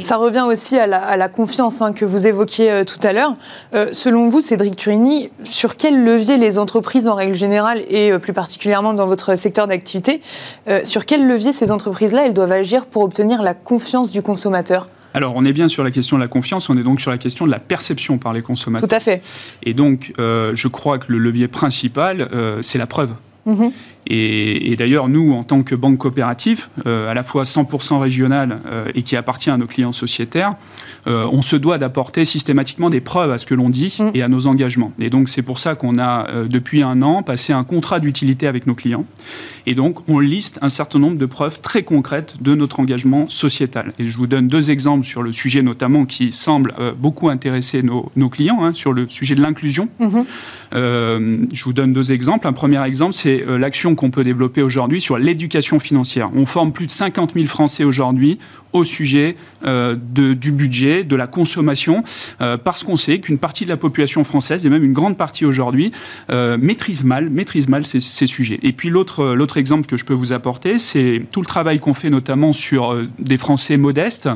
Ça 0.00 0.16
revient 0.16 0.44
aussi 0.46 0.78
à 0.78 0.86
la, 0.86 1.28
confiance 1.28 1.82
hein, 1.82 1.92
que 1.92 2.04
vous 2.04 2.26
évoquiez 2.26 2.70
euh, 2.70 2.84
tout 2.84 2.98
à 3.02 3.12
l'heure. 3.12 3.36
Euh, 3.74 3.88
selon 3.92 4.28
vous, 4.28 4.40
Cédric 4.40 4.76
Turini, 4.76 5.30
sur 5.42 5.76
quel 5.76 6.04
levier 6.04 6.38
les 6.38 6.58
entreprises 6.58 7.08
en 7.08 7.14
règle 7.14 7.34
générale 7.34 7.82
et 7.88 8.12
euh, 8.12 8.18
plus 8.18 8.32
particulièrement 8.32 8.94
dans 8.94 9.06
votre 9.06 9.36
secteur 9.36 9.66
d'activité, 9.66 10.22
sur 10.84 11.04
quel 11.04 11.26
levier 11.26 11.52
ces 11.52 11.72
entreprises-là, 11.72 12.26
elles 12.26 12.34
doivent 12.34 12.52
agir 12.52 12.86
pour 12.86 13.02
obtenir 13.02 13.42
la 13.42 13.54
confiance 13.54 14.10
du 14.10 14.22
consommateur? 14.22 14.88
Alors, 15.14 15.34
on 15.36 15.44
est 15.44 15.52
bien 15.52 15.68
sur 15.68 15.84
la 15.84 15.90
question 15.90 16.16
de 16.16 16.22
la 16.22 16.28
confiance, 16.28 16.70
on 16.70 16.78
est 16.78 16.82
donc 16.82 17.00
sur 17.00 17.10
la 17.10 17.18
question 17.18 17.46
de 17.46 17.50
la 17.50 17.58
perception 17.58 18.18
par 18.18 18.32
les 18.32 18.42
consommateurs. 18.42 18.88
Tout 18.88 18.94
à 18.94 19.00
fait. 19.00 19.22
Et 19.62 19.74
donc, 19.74 20.12
je 20.18 20.68
crois 20.68 20.98
que 20.98 21.12
le 21.12 21.18
levier 21.18 21.48
principal, 21.48 22.28
c'est 22.62 22.78
la 22.78 22.86
preuve. 22.86 23.10
Mm-hmm. 23.46 23.72
Et, 24.06 24.74
d'ailleurs, 24.76 25.08
nous, 25.08 25.32
en 25.32 25.44
tant 25.44 25.62
que 25.62 25.74
banque 25.74 25.98
coopérative, 25.98 26.68
euh, 26.86 27.10
à 27.10 27.14
la 27.14 27.22
fois 27.22 27.44
100% 27.44 27.98
régionale 27.98 28.60
euh, 28.66 28.86
et 28.94 29.02
qui 29.02 29.16
appartient 29.16 29.50
à 29.50 29.56
nos 29.56 29.66
clients 29.66 29.92
sociétaires, 29.92 30.56
euh, 31.06 31.26
on 31.32 31.42
se 31.42 31.56
doit 31.56 31.78
d'apporter 31.78 32.24
systématiquement 32.24 32.90
des 32.90 33.00
preuves 33.00 33.30
à 33.32 33.38
ce 33.38 33.46
que 33.46 33.54
l'on 33.54 33.70
dit 33.70 33.96
mm. 33.98 34.10
et 34.14 34.22
à 34.22 34.28
nos 34.28 34.46
engagements. 34.46 34.92
Et 35.00 35.10
donc, 35.10 35.28
c'est 35.28 35.42
pour 35.42 35.58
ça 35.58 35.74
qu'on 35.74 35.98
a, 35.98 36.28
depuis 36.48 36.82
un 36.82 37.02
an, 37.02 37.22
passé 37.22 37.52
un 37.52 37.64
contrat 37.64 37.98
d'utilité 37.98 38.46
avec 38.46 38.66
nos 38.66 38.74
clients. 38.74 39.04
Et 39.66 39.74
donc, 39.74 39.98
on 40.08 40.18
liste 40.18 40.58
un 40.62 40.70
certain 40.70 40.98
nombre 40.98 41.18
de 41.18 41.26
preuves 41.26 41.60
très 41.60 41.82
concrètes 41.82 42.34
de 42.40 42.54
notre 42.54 42.80
engagement 42.80 43.28
sociétal. 43.28 43.92
Et 43.98 44.06
je 44.06 44.16
vous 44.16 44.26
donne 44.26 44.48
deux 44.48 44.70
exemples 44.70 45.06
sur 45.06 45.22
le 45.22 45.32
sujet 45.32 45.62
notamment 45.62 46.04
qui 46.04 46.32
semble 46.32 46.74
beaucoup 46.98 47.28
intéresser 47.28 47.82
nos, 47.82 48.28
clients, 48.28 48.62
hein, 48.62 48.74
sur 48.74 48.92
le 48.92 49.08
sujet 49.08 49.34
de 49.34 49.42
l'inclusion. 49.42 49.88
Mm-hmm. 50.00 51.48
je 51.52 51.64
vous 51.64 51.72
donne 51.72 51.92
deux 51.92 52.12
exemples. 52.12 52.46
Un 52.46 52.52
premier 52.52 52.82
exemple, 52.84 53.14
c'est 53.14 53.32
c'est 53.32 53.44
l'action 53.58 53.94
qu'on 53.94 54.10
peut 54.10 54.24
développer 54.24 54.62
aujourd'hui 54.62 55.00
sur 55.00 55.16
l'éducation 55.16 55.78
financière. 55.78 56.30
On 56.34 56.44
forme 56.44 56.72
plus 56.72 56.86
de 56.86 56.90
50 56.90 57.34
000 57.34 57.46
Français 57.46 57.84
aujourd'hui 57.84 58.38
au 58.72 58.84
sujet 58.84 59.36
de, 59.64 60.34
du 60.34 60.52
budget, 60.52 60.91
de 61.04 61.16
la 61.16 61.26
consommation, 61.26 62.04
parce 62.38 62.84
qu'on 62.84 62.96
sait 62.96 63.18
qu'une 63.18 63.38
partie 63.38 63.64
de 63.64 63.70
la 63.70 63.76
population 63.76 64.24
française, 64.24 64.66
et 64.66 64.68
même 64.68 64.84
une 64.84 64.92
grande 64.92 65.16
partie 65.16 65.44
aujourd'hui, 65.44 65.92
maîtrise 66.28 67.04
mal, 67.04 67.30
maîtrise 67.30 67.68
mal 67.68 67.86
ces, 67.86 68.00
ces 68.00 68.26
sujets. 68.26 68.58
Et 68.62 68.72
puis 68.72 68.90
l'autre, 68.90 69.34
l'autre 69.34 69.56
exemple 69.56 69.86
que 69.86 69.96
je 69.96 70.04
peux 70.04 70.14
vous 70.14 70.32
apporter, 70.32 70.78
c'est 70.78 71.22
tout 71.30 71.40
le 71.40 71.46
travail 71.46 71.80
qu'on 71.80 71.94
fait 71.94 72.10
notamment 72.10 72.52
sur 72.52 72.96
des 73.18 73.38
Français 73.38 73.76
modestes, 73.76 74.28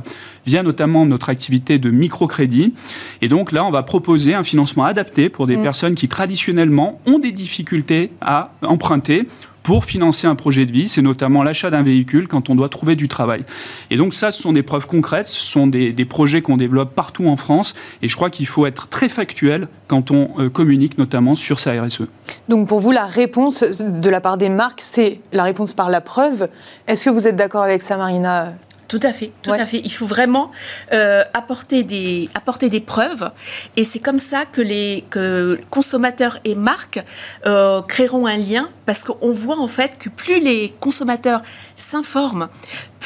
via 0.46 0.62
notamment 0.62 1.06
notre 1.06 1.28
activité 1.28 1.78
de 1.78 1.90
microcrédit. 1.90 2.74
Et 3.22 3.28
donc 3.28 3.52
là, 3.52 3.64
on 3.64 3.70
va 3.70 3.82
proposer 3.82 4.34
un 4.34 4.44
financement 4.44 4.84
adapté 4.84 5.28
pour 5.28 5.46
des 5.46 5.56
mm. 5.56 5.62
personnes 5.62 5.94
qui 5.94 6.08
traditionnellement 6.08 7.00
ont 7.06 7.18
des 7.18 7.32
difficultés 7.32 8.10
à 8.20 8.52
emprunter 8.62 9.26
pour 9.66 9.84
financer 9.84 10.28
un 10.28 10.36
projet 10.36 10.64
de 10.64 10.70
vie, 10.70 10.88
c'est 10.88 11.02
notamment 11.02 11.42
l'achat 11.42 11.70
d'un 11.70 11.82
véhicule 11.82 12.28
quand 12.28 12.50
on 12.50 12.54
doit 12.54 12.68
trouver 12.68 12.94
du 12.94 13.08
travail. 13.08 13.42
Et 13.90 13.96
donc 13.96 14.14
ça, 14.14 14.30
ce 14.30 14.40
sont 14.40 14.52
des 14.52 14.62
preuves 14.62 14.86
concrètes, 14.86 15.26
ce 15.26 15.40
sont 15.40 15.66
des, 15.66 15.92
projets 16.04 16.40
qu'on 16.40 16.56
développe 16.56 16.94
partout 16.94 17.26
en 17.26 17.36
France, 17.36 17.74
et 18.00 18.06
je 18.06 18.14
crois 18.14 18.30
qu'il 18.30 18.46
faut 18.46 18.64
être 18.66 18.86
très 18.86 19.08
factuel 19.08 19.66
quand 19.88 20.12
on 20.12 20.30
euh, 20.38 20.48
communique 20.48 20.98
notamment 20.98 21.34
sur 21.34 21.58
sa 21.58 21.82
RSE. 21.82 22.02
Donc 22.48 22.68
pour 22.68 22.78
vous, 22.78 22.92
la 22.92 23.06
réponse 23.06 23.64
de 23.64 24.08
la 24.08 24.20
part 24.20 24.38
des 24.38 24.50
marques, 24.50 24.82
c'est 24.84 25.18
la 25.32 25.42
réponse 25.42 25.72
par 25.72 25.90
la 25.90 26.00
preuve. 26.00 26.48
Est-ce 26.86 27.04
que 27.04 27.10
vous 27.10 27.26
êtes 27.26 27.34
d'accord 27.34 27.64
avec 27.64 27.82
ça, 27.82 27.96
Marina? 27.96 28.52
Tout 28.88 29.00
à 29.02 29.12
fait, 29.12 29.32
tout 29.42 29.52
à 29.52 29.66
fait. 29.66 29.80
Il 29.84 29.92
faut 29.92 30.06
vraiment 30.06 30.50
euh, 30.92 31.24
apporter, 31.34 31.82
des, 31.82 32.28
apporter 32.34 32.68
des 32.68 32.80
preuves. 32.80 33.30
Et 33.76 33.84
c'est 33.84 33.98
comme 33.98 34.18
ça 34.18 34.44
que 34.44 34.60
les 34.60 35.04
que 35.10 35.58
consommateurs 35.70 36.38
et 36.44 36.54
marques 36.54 37.02
euh, 37.46 37.82
créeront 37.82 38.26
un 38.26 38.36
lien 38.36 38.68
parce 38.84 39.02
qu'on 39.02 39.32
voit 39.32 39.58
en 39.58 39.66
fait 39.66 39.98
que 39.98 40.08
plus 40.08 40.40
les 40.40 40.74
consommateurs 40.78 41.42
s'informent, 41.76 42.48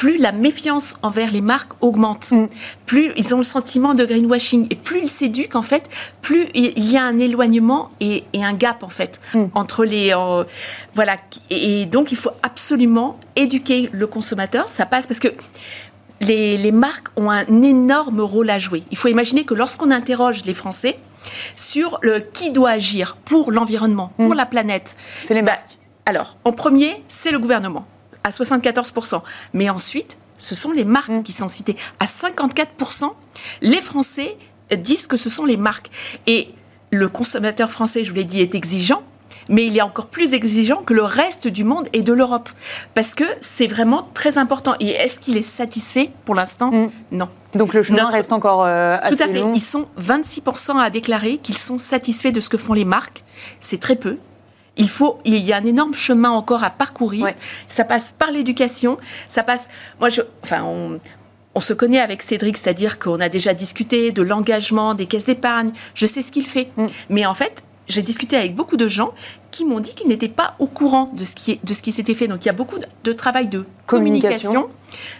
plus 0.01 0.17
la 0.17 0.31
méfiance 0.31 0.95
envers 1.03 1.29
les 1.29 1.41
marques 1.41 1.73
augmente, 1.79 2.31
mm. 2.31 2.47
plus 2.87 3.11
ils 3.17 3.35
ont 3.35 3.37
le 3.37 3.43
sentiment 3.43 3.93
de 3.93 4.03
greenwashing 4.03 4.65
et 4.71 4.75
plus 4.75 5.01
ils 5.03 5.09
s'éduquent 5.11 5.55
en 5.55 5.61
fait, 5.61 5.87
plus 6.23 6.47
il 6.55 6.89
y 6.89 6.97
a 6.97 7.03
un 7.03 7.19
éloignement 7.19 7.91
et, 7.99 8.23
un 8.33 8.53
gap 8.53 8.81
en 8.81 8.89
fait 8.89 9.19
mm. 9.35 9.43
entre 9.53 9.85
les 9.85 10.11
euh, 10.11 10.43
voilà 10.95 11.17
et 11.51 11.85
donc 11.85 12.11
il 12.11 12.17
faut 12.17 12.31
absolument 12.41 13.19
éduquer 13.35 13.89
le 13.91 14.07
consommateur. 14.07 14.71
Ça 14.71 14.87
passe 14.87 15.05
parce 15.05 15.19
que 15.19 15.27
les, 16.19 16.57
les, 16.57 16.71
marques 16.71 17.09
ont 17.15 17.29
un 17.29 17.61
énorme 17.61 18.21
rôle 18.21 18.49
à 18.49 18.57
jouer. 18.57 18.81
Il 18.89 18.97
faut 18.97 19.07
imaginer 19.07 19.43
que 19.43 19.53
lorsqu'on 19.53 19.91
interroge 19.91 20.45
les 20.45 20.55
Français 20.55 20.97
sur 21.53 21.99
le 22.01 22.21
qui 22.21 22.49
doit 22.49 22.71
agir 22.71 23.17
pour 23.23 23.51
l'environnement, 23.51 24.13
pour 24.17 24.33
mm. 24.33 24.37
la 24.37 24.47
planète, 24.47 24.95
c'est 25.21 25.35
les 25.35 25.43
marques. 25.43 25.77
Alors, 26.07 26.37
en 26.43 26.53
premier, 26.53 27.03
c'est 27.07 27.31
le 27.31 27.37
gouvernement, 27.37 27.85
à 28.23 28.29
74%. 28.29 29.21
Mais 29.53 29.69
ensuite, 29.69 30.17
ce 30.37 30.55
sont 30.55 30.71
les 30.71 30.85
marques 30.85 31.09
mm. 31.09 31.23
qui 31.23 31.31
sont 31.31 31.47
citées. 31.47 31.75
À 31.99 32.05
54%, 32.05 33.11
les 33.61 33.81
Français 33.81 34.37
disent 34.75 35.07
que 35.07 35.17
ce 35.17 35.29
sont 35.29 35.45
les 35.45 35.57
marques. 35.57 35.89
Et 36.27 36.49
le 36.91 37.07
consommateur 37.07 37.71
français, 37.71 38.03
je 38.03 38.09
vous 38.09 38.15
l'ai 38.15 38.23
dit, 38.23 38.41
est 38.41 38.55
exigeant, 38.55 39.03
mais 39.49 39.65
il 39.65 39.77
est 39.77 39.81
encore 39.81 40.07
plus 40.07 40.33
exigeant 40.33 40.81
que 40.81 40.93
le 40.93 41.03
reste 41.03 41.47
du 41.47 41.63
monde 41.63 41.87
et 41.93 42.01
de 42.01 42.13
l'Europe. 42.13 42.49
Parce 42.93 43.15
que 43.15 43.23
c'est 43.39 43.67
vraiment 43.67 44.09
très 44.13 44.37
important. 44.37 44.75
Et 44.79 44.89
est-ce 44.89 45.19
qu'il 45.19 45.37
est 45.37 45.41
satisfait 45.41 46.09
pour 46.25 46.35
l'instant? 46.35 46.71
Mm. 46.71 46.89
Non. 47.11 47.29
Donc 47.55 47.73
le 47.73 47.81
chemin 47.81 48.07
reste 48.07 48.31
encore 48.33 48.63
euh, 48.63 48.97
assez 49.01 49.17
Tout 49.17 49.23
à 49.23 49.27
fait. 49.27 49.39
Long. 49.39 49.53
Ils 49.53 49.61
sont 49.61 49.87
26% 49.99 50.79
à 50.79 50.89
déclarer 50.89 51.37
qu'ils 51.37 51.57
sont 51.57 51.77
satisfaits 51.77 52.31
de 52.31 52.39
ce 52.39 52.49
que 52.49 52.57
font 52.57 52.73
les 52.73 52.85
marques. 52.85 53.23
C'est 53.59 53.79
très 53.79 53.95
peu. 53.95 54.17
Il 54.77 54.89
faut, 54.89 55.19
il 55.25 55.37
y 55.37 55.53
a 55.53 55.57
un 55.57 55.65
énorme 55.65 55.95
chemin 55.95 56.29
encore 56.29 56.63
à 56.63 56.69
parcourir. 56.69 57.27
Ça 57.67 57.83
passe 57.83 58.13
par 58.17 58.31
l'éducation. 58.31 58.97
Ça 59.27 59.43
passe. 59.43 59.69
Moi, 59.99 60.09
je, 60.09 60.21
enfin, 60.43 60.63
on, 60.63 61.59
se 61.59 61.73
connaît 61.73 61.99
avec 61.99 62.21
Cédric, 62.21 62.57
c'est-à-dire 62.57 62.97
qu'on 62.97 63.19
a 63.19 63.27
déjà 63.27 63.53
discuté 63.53 64.11
de 64.11 64.21
l'engagement 64.21 64.93
des 64.93 65.05
caisses 65.05 65.25
d'épargne. 65.25 65.73
Je 65.93 66.05
sais 66.05 66.21
ce 66.21 66.31
qu'il 66.31 66.47
fait. 66.47 66.69
Mm. 66.77 66.85
Mais 67.09 67.25
en 67.25 67.33
fait, 67.33 67.63
j'ai 67.87 68.01
discuté 68.01 68.37
avec 68.37 68.55
beaucoup 68.55 68.77
de 68.77 68.87
gens 68.87 69.13
qui 69.51 69.65
m'ont 69.65 69.79
dit 69.79 69.93
qu'ils 69.93 70.07
n'étaient 70.07 70.29
pas 70.29 70.55
au 70.59 70.67
courant 70.67 71.11
de 71.13 71.25
ce 71.25 71.35
qui, 71.35 71.59
de 71.63 71.73
ce 71.73 71.81
qui 71.81 71.91
s'était 71.91 72.13
fait. 72.13 72.27
Donc 72.27 72.45
il 72.45 72.47
y 72.47 72.49
a 72.49 72.53
beaucoup 72.53 72.77
de, 73.03 73.11
travail 73.11 73.47
de 73.47 73.65
communication, 73.85 74.69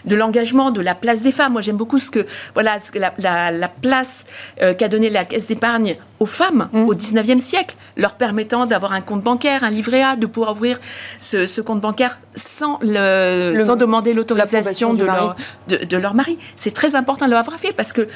de 0.04 0.16
l'engagement, 0.16 0.70
de 0.70 0.80
la 0.80 0.94
place 0.94 1.22
des 1.22 1.32
femmes. 1.32 1.52
Moi 1.52 1.62
j'aime 1.62 1.76
beaucoup 1.76 1.98
ce 1.98 2.10
que 2.10 2.26
voilà 2.54 2.78
la, 3.18 3.50
la, 3.50 3.68
place 3.68 4.24
euh, 4.62 4.74
qu'a 4.74 4.88
donnée 4.88 5.10
la 5.10 5.24
caisse 5.24 5.46
d'épargne 5.46 5.96
aux 6.20 6.26
femmes 6.26 6.68
mmh. 6.72 6.78
au 6.84 6.94
19e 6.94 7.40
siècle, 7.40 7.74
leur 7.96 8.14
permettant 8.14 8.66
d'avoir 8.66 8.92
un 8.92 9.00
compte 9.00 9.22
bancaire, 9.22 9.64
un 9.64 9.70
livret 9.70 10.02
A, 10.02 10.16
de 10.16 10.26
pouvoir 10.26 10.52
ouvrir 10.52 10.78
ce, 11.18 11.60
compte 11.60 11.80
bancaire 11.80 12.18
sans, 12.36 12.78
le, 12.82 13.54
sans 13.64 13.76
demander 13.76 14.14
l'autorisation 14.14 14.94
de, 14.94 15.04
leur, 15.04 15.36
de, 15.68 15.78
de 15.78 15.96
leur 15.96 16.14
mari. 16.14 16.38
C'est 16.56 16.70
très 16.70 16.94
important 16.94 17.26
de 17.26 17.32
l'avoir 17.32 17.58
fait 17.58 17.72
parce 17.72 17.92
que, 17.92 18.06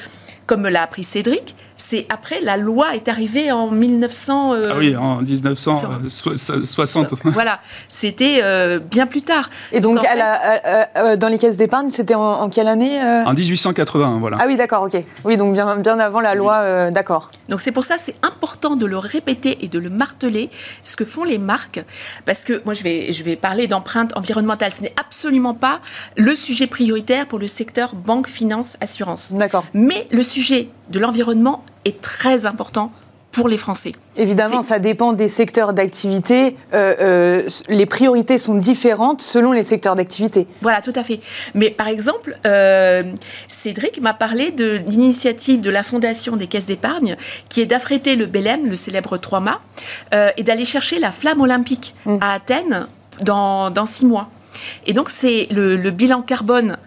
comme 0.45 0.67
l'a 0.67 0.83
appris 0.83 1.03
Cédric, 1.03 1.55
c'est 1.77 2.05
après 2.09 2.41
la 2.41 2.57
loi 2.57 2.95
est 2.95 3.07
arrivée 3.07 3.51
en 3.51 3.69
1900. 3.69 4.53
Euh, 4.53 4.71
ah 4.71 4.77
oui, 4.77 4.95
en 4.95 5.21
1960. 5.21 7.13
Voilà, 7.25 7.59
c'était 7.87 8.39
euh, 8.41 8.79
bien 8.79 9.05
plus 9.05 9.21
tard. 9.21 9.49
Et 9.71 9.79
donc, 9.79 9.99
euh, 10.03 11.15
dans 11.15 11.27
les 11.27 11.37
d'épargne, 11.55 11.89
c'était 11.89 12.15
en, 12.15 12.49
quelle 12.49 12.67
année 12.67 12.99
En 13.25 13.33
1880, 13.33 14.17
voilà. 14.19 14.37
Ah 14.41 14.45
oui, 14.47 14.57
d'accord, 14.57 14.83
ok. 14.83 15.01
Oui, 15.23 15.37
donc 15.37 15.53
bien, 15.53 15.77
bien 15.77 15.99
avant 15.99 16.19
la 16.19 16.35
loi, 16.35 16.91
d'accord. 16.91 17.29
Donc 17.47 17.61
c'est 17.61 17.71
pour 17.71 17.85
ça, 17.85 17.95
c'est 17.97 18.15
important 18.23 18.75
de 18.75 18.85
le 18.85 18.97
répéter 18.97 19.63
et 19.63 19.67
de 19.69 19.79
le 19.79 19.89
marteler, 19.89 20.49
ce 20.83 20.95
que 20.95 21.05
font 21.05 21.23
les 21.23 21.37
marques, 21.37 21.83
parce 22.25 22.43
que 22.43 22.61
moi 22.65 22.73
je 22.73 22.83
vais, 22.83 23.13
je 23.13 23.23
vais 23.23 23.35
parler 23.35 23.67
d'empreinte 23.67 24.15
environnementale. 24.17 24.73
Ce 24.73 24.81
n'est 24.81 24.93
absolument 24.99 25.53
pas 25.53 25.79
le 26.15 26.35
sujet 26.35 26.67
prioritaire 26.67 27.27
pour 27.27 27.39
le 27.39 27.47
secteur 27.47 27.95
banque, 27.95 28.27
finance, 28.27 28.77
assurance. 28.81 29.33
D'accord. 29.33 29.65
Mais 29.73 30.07
le 30.11 30.23
sujet 30.23 30.69
de 30.89 30.99
l'environnement 30.99 31.63
est 31.85 32.01
très 32.01 32.45
important 32.45 32.91
pour 33.37 33.47
les 33.47 33.57
Français. 33.57 33.91
Évidemment, 34.15 34.63
ça 34.63 34.79
dépend 34.79 35.13
des 35.13 35.29
secteurs 35.29 35.73
d'activité. 35.73 36.55
Euh, 36.73 36.95
euh, 36.99 37.47
les 37.69 37.85
priorités 37.85 38.39
sont 38.39 38.55
différentes 38.55 39.21
selon 39.21 39.51
les 39.51 39.61
secteurs 39.61 39.95
d'activité. 39.95 40.47
Voilà, 40.63 40.81
tout 40.81 40.93
à 40.95 41.03
fait. 41.03 41.19
Mais 41.53 41.69
par 41.69 41.87
exemple, 41.87 42.35
euh, 42.47 43.03
Cédric 43.47 44.01
m'a 44.01 44.15
parlé 44.15 44.49
de 44.49 44.81
l'initiative 44.87 45.61
de 45.61 45.69
la 45.69 45.83
Fondation 45.83 46.35
des 46.35 46.47
caisses 46.47 46.65
d'épargne, 46.65 47.15
qui 47.49 47.61
est 47.61 47.67
d'affréter 47.67 48.15
le 48.15 48.25
Belém, 48.25 48.67
le 48.67 48.75
célèbre 48.75 49.17
3 49.17 49.39
mâts, 49.39 49.61
et 50.35 50.41
d'aller 50.41 50.65
chercher 50.65 50.97
la 50.97 51.11
flamme 51.11 51.41
olympique 51.41 51.93
mm. 52.07 52.17
à 52.21 52.33
Athènes 52.33 52.87
dans, 53.21 53.69
dans 53.69 53.85
six 53.85 54.07
mois. 54.07 54.29
Et 54.87 54.93
donc, 54.93 55.11
c'est 55.11 55.47
le, 55.51 55.77
le 55.77 55.91
bilan 55.91 56.23
carbone 56.23 56.77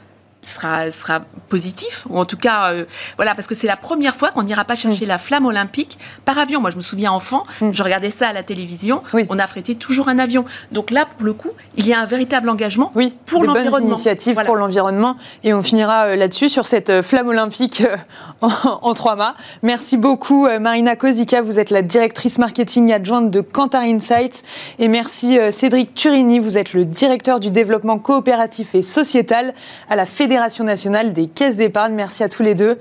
sera, 0.43 0.91
sera 0.91 1.21
positif, 1.49 2.07
ou 2.09 2.19
en 2.19 2.25
tout 2.25 2.37
cas, 2.37 2.73
euh, 2.73 2.85
voilà, 3.17 3.35
parce 3.35 3.47
que 3.47 3.55
c'est 3.55 3.67
la 3.67 3.77
première 3.77 4.17
fois 4.17 4.31
qu'on 4.31 4.43
n'ira 4.43 4.65
pas 4.65 4.77
chercher 4.77 5.05
mm. 5.05 5.09
la 5.09 5.19
flamme 5.19 5.47
olympique 5.47 5.99
par 6.25 6.39
avion. 6.39 6.61
Moi, 6.61 6.71
je 6.71 6.77
me 6.77 6.83
souviens 6.83 7.13
enfant, 7.13 7.45
mm. 7.61 7.71
je 7.73 7.83
regardais 7.83 8.11
ça 8.11 8.29
à 8.29 8.33
la 8.33 8.43
télévision, 8.43 9.03
on 9.29 9.39
affrétait 9.39 9.75
toujours 9.75 10.09
un 10.09 10.19
avion. 10.19 10.45
Donc 10.73 10.91
là, 10.91 11.07
pour 11.07 11.25
le 11.25 11.35
coup, 11.35 11.51
il 11.77 11.87
y 11.87 11.93
a 11.93 12.01
un 12.01 12.07
véritable 12.07 12.49
engagement 12.49 12.91
oui, 12.95 13.17
pour 13.27 13.45
l'environnement. 13.45 13.71
Bonnes 13.71 13.89
initiatives 13.89 14.43
pour 14.45 14.57
l'environnement, 14.57 15.17
et 15.45 15.53
on 15.53 15.63
finira 15.63 16.07
euh, 16.07 16.17
là-dessus 16.17 16.49
sur 16.49 16.67
cette 16.67 16.91
euh, 16.91 17.03
flamme 17.03 17.29
olympique 17.29 17.83
en, 18.41 18.95
trois 18.95 19.17
mâts. 19.17 19.35
Merci 19.63 19.97
beaucoup, 19.97 20.49
Marina 20.59 20.97
Kozika, 20.97 21.43
vous 21.43 21.59
êtes 21.59 21.71
la 21.71 21.83
directrice 21.83 22.39
marketing 22.39 22.93
adjointe 22.93 23.31
de 23.31 23.41
Kantar 23.41 23.83
Insights, 23.83 24.43
et 24.79 24.89
merci 24.89 25.39
Cédric 25.51 25.95
Turini, 25.95 26.39
vous 26.39 26.57
êtes 26.57 26.73
le 26.73 26.85
directeur 26.85 27.41
du 27.41 27.51
développement 27.51 27.99
coopératif 27.99 28.75
et 28.75 28.83
sociétal 28.83 29.55
à 29.89 29.97
la 29.97 30.07
Fédération 30.07 30.30
Fédération 30.31 30.63
nationale 30.63 31.13
des 31.13 31.27
caisses 31.27 31.57
d'épargne. 31.57 31.93
Merci 31.95 32.23
à 32.23 32.29
tous 32.29 32.45
les 32.45 32.55
deux. 32.55 32.79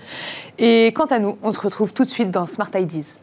Et 0.60 0.92
quant 0.94 1.08
à 1.08 1.18
nous, 1.18 1.36
on 1.42 1.52
se 1.52 1.60
retrouve 1.60 1.94
tout 1.94 2.04
de 2.04 2.08
suite 2.08 2.30
dans 2.30 2.46
Smart 2.46 2.70
Ideas. 2.76 3.22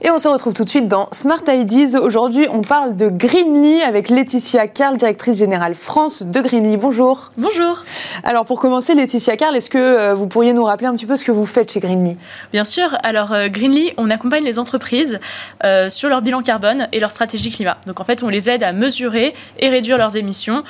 Et 0.00 0.12
on 0.12 0.20
se 0.20 0.28
retrouve 0.28 0.54
tout 0.54 0.62
de 0.62 0.68
suite 0.68 0.86
dans 0.86 1.08
Smart 1.10 1.42
Ideas. 1.48 1.98
Aujourd'hui, 2.00 2.46
on 2.52 2.62
parle 2.62 2.94
de 2.94 3.08
Greenly 3.08 3.82
avec 3.82 4.10
Laetitia 4.10 4.68
Carl, 4.68 4.96
directrice 4.96 5.38
générale 5.38 5.74
France 5.74 6.22
de 6.22 6.40
Greenly. 6.40 6.76
Bonjour. 6.76 7.30
Bonjour. 7.36 7.82
Alors 8.22 8.44
pour 8.44 8.60
commencer, 8.60 8.94
Laetitia 8.94 9.36
Carl, 9.36 9.56
est-ce 9.56 9.68
que 9.68 9.76
euh, 9.76 10.14
vous 10.14 10.28
pourriez 10.28 10.52
nous 10.52 10.62
rappeler 10.62 10.86
un 10.86 10.94
petit 10.94 11.04
peu 11.04 11.16
ce 11.16 11.24
que 11.24 11.32
vous 11.32 11.44
faites 11.44 11.72
chez 11.72 11.80
Greenly? 11.80 12.16
Bien 12.52 12.64
sûr. 12.64 12.96
Alors 13.02 13.32
euh, 13.32 13.48
Greenly, 13.48 13.92
on 13.96 14.08
accompagne 14.08 14.44
les 14.44 14.60
entreprises 14.60 15.18
euh, 15.64 15.90
sur 15.90 16.08
leur 16.08 16.22
bilan 16.22 16.42
carbone 16.42 16.86
et 16.92 17.00
leur 17.00 17.10
stratégie 17.10 17.50
climat. 17.50 17.78
Donc 17.88 17.98
en 17.98 18.04
fait, 18.04 18.22
on 18.22 18.28
les 18.28 18.48
aide 18.48 18.62
à 18.62 18.72
mesurer 18.72 19.34
et 19.58 19.68
réduire 19.68 19.98
leurs 19.98 20.16
émissions 20.16 20.62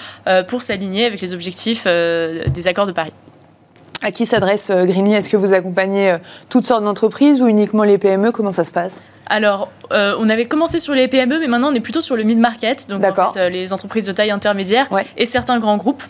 pour 0.46 0.62
s'aligner 0.62 1.04
avec 1.04 1.20
les 1.20 1.34
objectifs 1.34 1.84
des 1.84 2.66
accords 2.66 2.86
de 2.86 2.92
Paris. 2.92 3.12
À 4.02 4.10
qui 4.10 4.24
s'adresse 4.24 4.70
Greenly? 4.70 5.12
Est-ce 5.12 5.28
que 5.28 5.36
vous 5.36 5.52
accompagnez 5.52 6.16
toutes 6.48 6.64
sortes 6.64 6.84
d'entreprises 6.84 7.42
ou 7.42 7.46
uniquement 7.48 7.82
les 7.82 7.98
PME 7.98 8.32
Comment 8.32 8.52
ça 8.52 8.64
se 8.64 8.72
passe? 8.72 9.04
Alors, 9.28 9.70
euh, 9.92 10.14
on 10.18 10.28
avait 10.28 10.46
commencé 10.46 10.78
sur 10.78 10.94
les 10.94 11.08
PME, 11.08 11.38
mais 11.38 11.46
maintenant 11.46 11.70
on 11.70 11.74
est 11.74 11.80
plutôt 11.80 12.00
sur 12.00 12.16
le 12.16 12.22
mid-market, 12.22 12.88
donc 12.88 13.04
en 13.04 13.32
fait, 13.32 13.40
euh, 13.40 13.48
les 13.48 13.72
entreprises 13.72 14.04
de 14.04 14.12
taille 14.12 14.30
intermédiaire 14.30 14.88
et 15.16 15.26
certains 15.26 15.58
grands 15.58 15.76
groupes. 15.76 16.02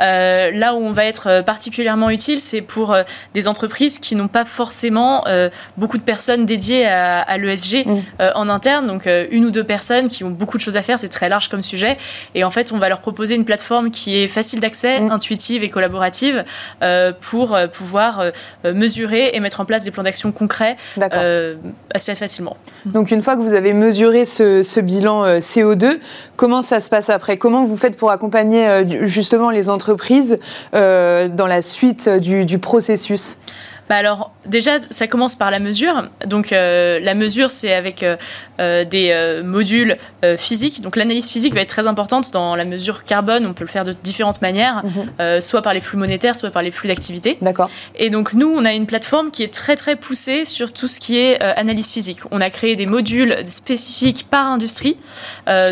Euh, 0.00 0.50
là 0.52 0.74
où 0.74 0.78
on 0.78 0.92
va 0.92 1.04
être 1.04 1.42
particulièrement 1.44 2.10
utile, 2.10 2.38
c'est 2.38 2.60
pour 2.60 2.96
des 3.32 3.48
entreprises 3.48 3.98
qui 3.98 4.16
n'ont 4.16 4.28
pas 4.28 4.44
forcément 4.44 5.24
beaucoup 5.76 5.98
de 5.98 6.02
personnes 6.02 6.46
dédiées 6.46 6.86
à, 6.86 7.36
l'ESG 7.38 7.86
mm. 7.86 8.00
en 8.34 8.48
interne, 8.48 8.86
donc 8.86 9.08
une 9.30 9.44
ou 9.46 9.50
deux 9.50 9.64
personnes 9.64 10.08
qui 10.08 10.24
ont 10.24 10.30
beaucoup 10.30 10.56
de 10.56 10.62
choses 10.62 10.76
à 10.76 10.82
faire, 10.82 10.98
c'est 10.98 11.08
très 11.08 11.28
large 11.28 11.48
comme 11.48 11.62
sujet. 11.62 11.98
Et 12.34 12.44
en 12.44 12.50
fait, 12.50 12.72
on 12.72 12.78
va 12.78 12.88
leur 12.88 13.00
proposer 13.00 13.34
une 13.34 13.44
plateforme 13.44 13.90
qui 13.90 14.18
est 14.18 14.28
facile 14.28 14.60
d'accès, 14.60 15.00
mm. 15.00 15.10
intuitive 15.10 15.64
et 15.64 15.70
collaborative 15.70 16.44
pour 17.20 17.56
pouvoir 17.72 18.24
mesurer 18.64 19.30
et 19.34 19.40
mettre 19.40 19.60
en 19.60 19.64
place 19.64 19.84
des 19.84 19.90
plans 19.90 20.02
d'action 20.02 20.32
concrets 20.32 20.76
assez 21.94 22.14
facilement. 22.14 22.56
Donc 22.84 23.10
une 23.10 23.22
fois 23.24 23.36
que 23.36 23.40
vous 23.40 23.54
avez 23.54 23.72
mesuré 23.72 24.24
ce, 24.24 24.80
bilan 24.80 25.24
euh, 25.24 25.38
CO2, 25.38 25.98
comment 26.36 26.62
ça 26.62 26.80
se 26.80 26.90
passe 26.90 27.08
après? 27.08 27.38
Comment 27.38 27.64
vous 27.64 27.76
faites 27.76 27.96
pour 27.96 28.10
accompagner 28.10 28.68
euh, 28.68 29.06
justement 29.06 29.50
les 29.50 29.70
entreprises 29.70 30.38
euh, 30.74 31.28
dans 31.28 31.46
la 31.46 31.62
suite 31.62 32.08
du 32.08 32.58
processus? 32.58 33.38
Bah 33.88 33.96
alors, 33.96 34.32
déjà, 34.46 34.78
ça 34.90 35.06
commence 35.06 35.36
par 35.36 35.50
la 35.50 35.58
mesure. 35.58 36.08
Donc, 36.26 36.52
euh, 36.52 36.98
la 37.00 37.14
mesure, 37.14 37.50
c'est 37.50 37.74
avec 37.74 38.02
euh, 38.02 38.16
euh, 38.60 38.84
des 38.84 39.14
modules 39.44 39.96
physiques. 40.38 40.80
Donc, 40.80 40.96
l'analyse 40.96 41.28
physique 41.28 41.54
va 41.54 41.60
être 41.60 41.68
très 41.68 41.86
importante 41.86 42.30
dans 42.32 42.56
la 42.56 42.64
mesure 42.64 43.04
carbone. 43.04 43.44
On 43.46 43.52
peut 43.52 43.64
le 43.64 43.68
faire 43.68 43.84
de 43.84 43.92
différentes 43.92 44.40
manières, 44.40 44.82
mhm. 44.84 45.42
soit 45.42 45.60
par 45.60 45.74
les 45.74 45.80
flux 45.80 45.98
monétaires, 45.98 46.36
soit 46.36 46.50
par 46.50 46.62
les 46.62 46.70
flux 46.70 46.88
d'activité. 46.88 47.36
D'accord. 47.42 47.68
Et 47.96 48.10
donc, 48.10 48.32
nous, 48.32 48.48
on 48.48 48.64
a 48.64 48.72
une 48.72 48.86
plateforme 48.86 49.30
qui 49.30 49.42
est 49.42 49.52
très, 49.52 49.76
très 49.76 49.96
poussée 49.96 50.46
sur 50.46 50.72
tout 50.72 50.86
ce 50.86 50.98
qui 50.98 51.18
est 51.18 51.42
analyse 51.42 51.90
physique. 51.90 52.20
On 52.30 52.40
a 52.40 52.48
créé 52.48 52.76
des 52.76 52.86
modules 52.86 53.36
spécifiques 53.44 54.26
par 54.30 54.46
industrie. 54.46 54.96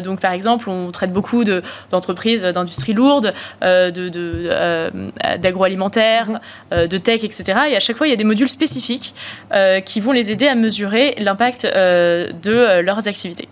donc, 0.03 0.21
par 0.21 0.33
exemple, 0.33 0.69
on 0.69 0.91
traite 0.91 1.13
beaucoup 1.13 1.45
d'entreprises 1.45 2.43
d'industrie 2.43 2.93
lourde, 2.93 3.33
d'agroalimentaire, 3.63 6.41
de, 6.71 6.83
mhm. 6.83 6.89
de 6.89 6.99
tech, 6.99 7.25
etc. 7.25 7.59
Et 7.71 7.77
à 7.77 7.81
chaque 7.81 7.97
fois, 7.97 8.02
il 8.05 8.11
y 8.11 8.15
a 8.15 8.17
des 8.17 8.25
modules 8.25 8.49
spécifiques 8.49 9.15
euh, 9.53 9.81
qui 9.81 10.01
vont 10.01 10.13
les 10.13 10.31
aider 10.31 10.47
à 10.47 10.55
mesurer 10.55 11.15
l'impact 11.19 11.65
euh, 11.65 12.31
de 12.43 12.53
euh, 12.53 12.83
leurs 12.83 13.09
activités. 13.09 13.49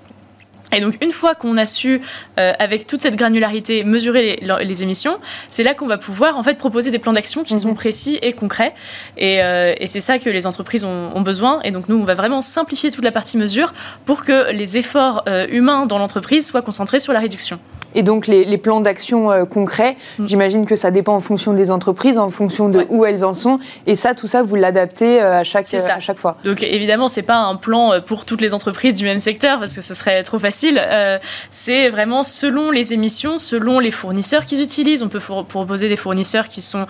Et 0.72 0.80
donc, 0.80 0.96
une 1.02 1.12
fois 1.12 1.34
qu'on 1.34 1.56
a 1.56 1.66
su, 1.66 2.00
avec 2.36 2.86
toute 2.86 3.02
cette 3.02 3.16
granularité, 3.16 3.84
mesurer 3.84 4.40
les, 4.40 4.82
émissions, 4.82 5.18
c'est 5.50 5.62
là 5.62 5.74
qu'on 5.74 5.86
va 5.86 5.98
pouvoir 5.98 6.36
en 6.38 6.42
fait 6.42 6.56
proposer 6.56 6.90
des 6.90 6.98
plans 6.98 7.12
d'action 7.12 7.42
qui 7.42 7.58
sont 7.58 7.68
mhm. 7.68 7.74
précis 7.74 8.18
et 8.22 8.32
concrets. 8.32 8.74
Et, 9.18 9.40
c'est 9.86 10.00
ça 10.00 10.18
que 10.18 10.30
les 10.30 10.46
entreprises 10.46 10.84
ont, 10.84 11.10
ont, 11.14 11.22
besoin. 11.22 11.60
Et 11.64 11.70
donc, 11.70 11.88
nous, 11.88 11.96
on 11.96 12.04
va 12.04 12.14
vraiment 12.14 12.40
simplifier 12.40 12.90
toute 12.90 13.04
la 13.04 13.12
partie 13.12 13.36
mesure 13.36 13.72
pour 14.06 14.22
que 14.22 14.52
les 14.52 14.78
efforts 14.78 15.24
humains 15.50 15.86
dans 15.86 15.98
l'entreprise 15.98 16.46
soient 16.46 16.62
concentrés 16.62 17.00
sur 17.00 17.12
la 17.12 17.20
réduction. 17.20 17.58
Et 17.94 18.02
donc 18.02 18.26
les, 18.26 18.58
plans 18.58 18.80
d'action 18.80 19.30
euh, 19.30 19.44
concrets, 19.44 19.96
mm. 20.18 20.28
j'imagine 20.28 20.66
que 20.66 20.76
ça 20.76 20.90
dépend 20.90 21.14
en 21.14 21.20
fonction 21.20 21.52
des 21.54 21.70
entreprises, 21.70 22.18
en 22.18 22.30
fonction 22.30 22.68
de 22.68 22.86
où 22.90 23.04
elles 23.04 23.24
en 23.24 23.32
sont. 23.32 23.58
Et 23.86 23.94
ça, 23.94 24.14
tout 24.14 24.26
ça, 24.26 24.42
vous 24.42 24.54
l'adaptez 24.54 25.20
euh, 25.20 25.40
à 25.40 25.44
chaque, 25.44 25.66
à 25.74 26.00
chaque 26.00 26.18
fois. 26.18 26.36
Donc 26.44 26.62
évidemment, 26.62 27.08
c'est 27.08 27.22
pas 27.22 27.38
un 27.38 27.56
plan 27.56 27.92
euh, 27.92 28.00
pour 28.00 28.24
toutes 28.24 28.40
les 28.40 28.54
entreprises 28.54 28.94
du 28.94 29.04
même 29.04 29.20
secteur 29.20 29.58
parce 29.58 29.74
que 29.74 29.82
ce 29.82 29.94
serait 29.94 30.22
trop 30.22 30.38
facile. 30.38 30.59
C'est 31.50 31.88
vraiment 31.88 32.22
selon 32.22 32.70
les 32.70 32.92
émissions, 32.92 33.38
selon 33.38 33.78
les 33.78 33.90
fournisseurs 33.90 34.44
qu'ils 34.44 34.62
utilisent. 34.62 35.02
On 35.02 35.08
peut 35.08 35.20
proposer 35.20 35.88
des 35.88 35.96
fournisseurs 35.96 36.48
qui 36.48 36.60
sont 36.60 36.86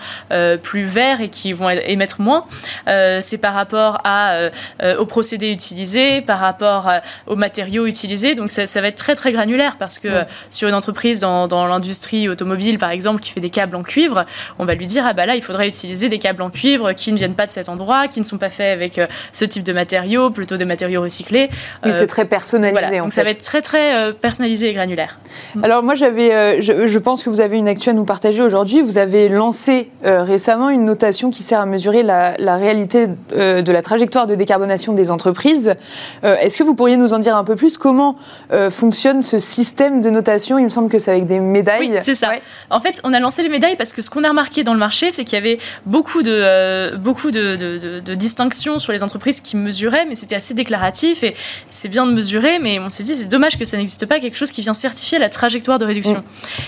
plus 0.61 0.83
verts 0.83 1.21
et 1.21 1.29
qui 1.29 1.53
vont 1.53 1.69
émettre 1.69 2.21
moins. 2.21 2.45
c'est 2.85 3.37
par 3.37 3.53
rapport 3.53 3.99
à, 4.03 4.49
aux 4.97 5.05
procédés 5.05 5.51
utilisés, 5.51 6.21
par 6.21 6.39
rapport 6.39 6.89
aux 7.27 7.35
matériaux 7.35 7.85
utilisés. 7.85 8.35
Donc 8.35 8.51
ça, 8.51 8.65
ça, 8.65 8.81
va 8.81 8.87
être 8.87 8.95
très 8.95 9.15
très 9.15 9.31
granulaire 9.31 9.75
parce 9.77 9.99
que 9.99 10.09
sur 10.49 10.67
une 10.67 10.75
entreprise 10.75 11.19
dans, 11.19 11.67
l'industrie 11.67 12.29
automobile, 12.29 12.77
par 12.77 12.91
exemple, 12.91 13.21
qui 13.21 13.31
fait 13.31 13.39
des 13.39 13.49
câbles 13.49 13.75
en 13.75 13.83
cuivre, 13.83 14.25
on 14.59 14.65
va 14.65 14.75
lui 14.75 14.87
dire 14.87 15.03
ah 15.05 15.13
bah 15.13 15.25
là, 15.25 15.35
il 15.35 15.41
faudrait 15.41 15.67
utiliser 15.67 16.09
des 16.09 16.19
câbles 16.19 16.41
en 16.41 16.49
cuivre 16.49 16.93
qui 16.93 17.11
ne 17.11 17.17
viennent 17.17 17.35
pas 17.35 17.45
de 17.45 17.51
cet 17.51 17.69
endroit, 17.69 18.07
qui 18.07 18.19
ne 18.19 18.25
sont 18.25 18.37
pas 18.37 18.49
faits 18.49 18.73
avec 18.73 18.97
euh, 18.97 19.07
ce 19.31 19.45
type 19.45 19.63
de 19.63 19.73
matériaux, 19.73 20.29
plutôt 20.29 20.57
des 20.57 20.65
matériaux 20.65 21.01
recyclés. 21.01 21.49
Oui, 21.85 21.93
c'est 21.93 22.03
euh, 22.03 22.07
très 22.07 22.25
personnalisé. 22.25 22.99
donc 22.99 23.13
ça 23.13 23.23
va 23.23 23.29
être 23.29 23.41
très 23.41 23.60
très 23.61 23.97
euh, 23.97 24.13
personnalisé 24.13 24.69
et 24.69 24.73
granulaire. 24.73 25.19
Mm. 25.55 25.63
Alors 25.63 25.83
moi, 25.83 25.95
j'avais, 25.95 26.61
je, 26.61 26.97
pense 26.97 27.23
que 27.23 27.29
vous 27.29 27.41
avez 27.41 27.57
une 27.57 27.67
actu 27.67 27.89
à 27.89 27.93
nous 27.93 28.05
partager 28.05 28.41
aujourd'hui. 28.41 28.81
Vous 28.81 28.97
avez 28.97 29.27
lancé 29.27 29.91
récemment 30.03 30.69
une 30.69 30.85
notation 30.85 31.31
qui 31.31 31.43
sert 31.43 31.59
à 31.59 31.65
mesurer 31.65 32.03
la, 32.03 32.35
la 32.37 32.57
réalité 32.57 33.07
de 33.07 33.71
la 33.71 33.81
trajectoire 33.81 34.27
de 34.27 34.35
décarbonation 34.35 34.93
des 34.93 35.09
entreprises. 35.09 35.75
Est-ce 36.23 36.57
que 36.57 36.63
vous 36.63 36.75
pourriez 36.75 36.97
nous 36.97 37.13
en 37.13 37.19
dire 37.19 37.35
un 37.35 37.43
peu 37.43 37.55
plus? 37.55 37.77
Comment 37.77 38.17
fonctionne 38.69 39.21
ce 39.21 39.39
système 39.39 40.01
de 40.01 40.09
notation? 40.09 40.59
Il 40.59 40.65
me 40.65 40.69
semble 40.69 40.89
que 40.89 40.99
c'est 40.99 41.11
avec 41.11 41.25
des 41.25 41.39
médailles. 41.39 41.91
Oui, 41.91 41.97
c'est 42.01 42.15
ça. 42.15 42.31
En 42.69 42.79
fait, 42.79 43.01
on 43.03 43.13
a 43.13 43.19
lancé 43.19 43.43
les 43.43 43.49
médailles 43.49 43.75
parce 43.75 43.93
que 43.93 44.01
ce 44.01 44.09
qu'on 44.09 44.23
a 44.23 44.29
remarqué 44.29 44.63
dans 44.63 44.73
le 44.73 44.79
marché, 44.79 45.11
c'est 45.11 45.23
qu'il 45.23 45.35
y 45.35 45.41
avait 45.41 45.59
beaucoup 45.85 46.23
de, 46.23 46.31
euh, 46.31 46.97
beaucoup 46.97 47.31
de, 47.31 47.55
de, 47.55 48.15
distinctions 48.15 48.79
sur 48.79 48.91
les 48.91 49.03
entreprises 49.03 49.41
qui 49.41 49.57
mesuraient, 49.57 50.05
mais 50.05 50.15
c'était 50.15 50.35
assez 50.35 50.53
déclaratif 50.53 51.23
et 51.23 51.35
c'est 51.69 51.87
bien 51.87 52.05
de 52.05 52.11
mesurer, 52.11 52.59
mais 52.59 52.79
on 52.79 52.89
s'est 52.89 53.03
dit 53.03 53.15
c'est 53.15 53.27
dommage 53.27 53.50
que 53.57 53.65
ça 53.65 53.77
n'existe 53.77 54.05
pas 54.05 54.19
quelque 54.19 54.37
chose 54.37 54.51
qui 54.51 54.61
vient 54.61 54.73
certifier 54.73 55.19
la 55.19 55.29
trajectoire 55.29 55.77
de 55.77 55.85
réduction. 55.85 56.23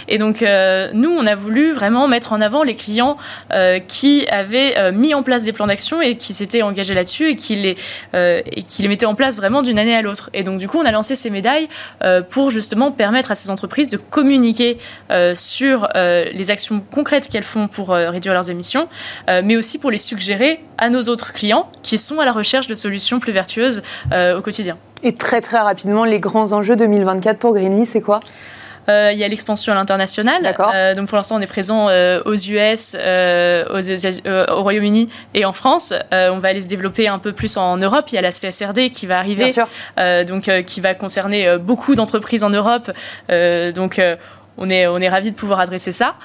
Et 0.07 0.17
donc, 0.17 0.41
euh, 0.41 0.89
nous, 0.93 1.11
on 1.11 1.25
a 1.25 1.35
voulu 1.35 1.71
vraiment 1.71 2.07
mettre 2.07 2.33
en 2.33 2.41
avant 2.41 2.63
les 2.63 2.75
clients 2.75 3.17
euh, 3.53 3.79
qui 3.79 4.27
avaient 4.27 4.91
mis 4.91 5.13
en 5.13 5.23
place 5.23 5.43
des 5.43 5.53
plans 5.53 5.67
d'action 5.67 6.01
et 6.01 6.15
qui 6.15 6.33
s'étaient 6.33 6.61
engagés 6.61 6.93
là-dessus 6.93 7.29
et 7.31 7.35
qui 7.35 7.55
les, 7.55 7.77
et 8.13 8.63
qui 8.63 8.81
les 8.81 8.87
mettaient 8.87 9.05
en 9.05 9.15
place 9.15 9.37
vraiment 9.37 9.61
d'une 9.61 9.79
année 9.79 9.95
à 9.95 10.01
l'autre. 10.01 10.29
Et 10.33 10.43
donc, 10.43 10.59
du 10.59 10.67
coup, 10.67 10.79
on 10.79 10.85
a 10.85 10.91
lancé 10.91 11.15
ces 11.15 11.29
médailles 11.29 11.67
pour 12.29 12.49
justement 12.49 12.91
permettre 12.91 13.31
à 13.31 13.35
ces 13.35 13.49
entreprises 13.49 13.89
de 13.89 13.97
communiquer 13.97 14.77
euh, 15.11 15.35
sur 15.35 15.87
euh, 15.95 16.25
les 16.33 16.51
actions 16.51 16.81
concrètes 16.91 17.27
qu'elles 17.27 17.43
font 17.43 17.67
pour 17.67 17.93
euh, 17.93 18.09
réduire 18.09 18.33
leurs 18.33 18.49
émissions, 18.49 18.87
mais 19.43 19.55
aussi 19.55 19.77
pour 19.77 19.91
les 19.91 19.97
suggérer 19.97 20.59
à 20.77 20.89
nos 20.89 21.03
autres 21.03 21.33
clients 21.33 21.71
qui 21.81 21.97
sont 21.97 22.19
à 22.19 22.25
la 22.25 22.31
recherche 22.31 22.67
de 22.67 22.75
solutions 22.75 23.19
plus 23.19 23.31
vertueuses 23.31 23.81
au 24.11 24.41
quotidien. 24.41 24.77
Et 25.03 25.13
très 25.13 25.41
très 25.41 25.59
rapidement, 25.59 26.05
les 26.05 26.19
grands 26.19 26.53
enjeux 26.53 26.77
2024 26.77 27.37
pour 27.37 27.53
Greenly, 27.53 27.85
c'est 27.85 28.01
quoi? 28.01 28.21
Euh, 28.89 29.11
il 29.13 29.19
y 29.19 29.23
a 29.23 29.27
l'expansion 29.27 29.71
à 29.71 29.75
l'international. 29.75 30.55
Euh, 30.73 30.95
donc 30.95 31.07
pour 31.07 31.15
l'instant, 31.15 31.35
on 31.35 31.41
est 31.41 31.47
présent 31.47 31.87
euh, 31.89 32.21
aux 32.25 32.35
US, 32.35 32.95
aux, 32.95 34.53
au 34.53 34.61
Royaume-Uni 34.61 35.09
et 35.33 35.45
en 35.45 35.53
France. 35.53 35.93
on 36.11 36.39
va 36.39 36.49
aller 36.49 36.61
se 36.61 36.67
développer 36.67 37.07
un 37.07 37.19
peu 37.19 37.31
plus 37.33 37.57
en 37.57 37.77
Europe. 37.77 38.05
Il 38.11 38.15
y 38.15 38.17
a 38.17 38.21
la 38.21 38.31
CSRD 38.31 38.89
qui 38.89 39.05
va 39.05 39.19
arriver, 39.19 39.53
donc 40.25 40.49
qui 40.65 40.81
va 40.81 40.93
concerner 40.95 41.57
beaucoup 41.57 41.95
d'entreprises 41.95 42.43
en 42.43 42.49
Europe. 42.49 42.91
donc 43.29 44.01
on 44.57 44.69
est 44.69 44.87
on 44.87 44.97
est 44.99 45.09
ravi 45.09 45.31
de 45.31 45.35
pouvoir 45.35 45.59
adresser 45.59 45.91
ça. 45.91 46.15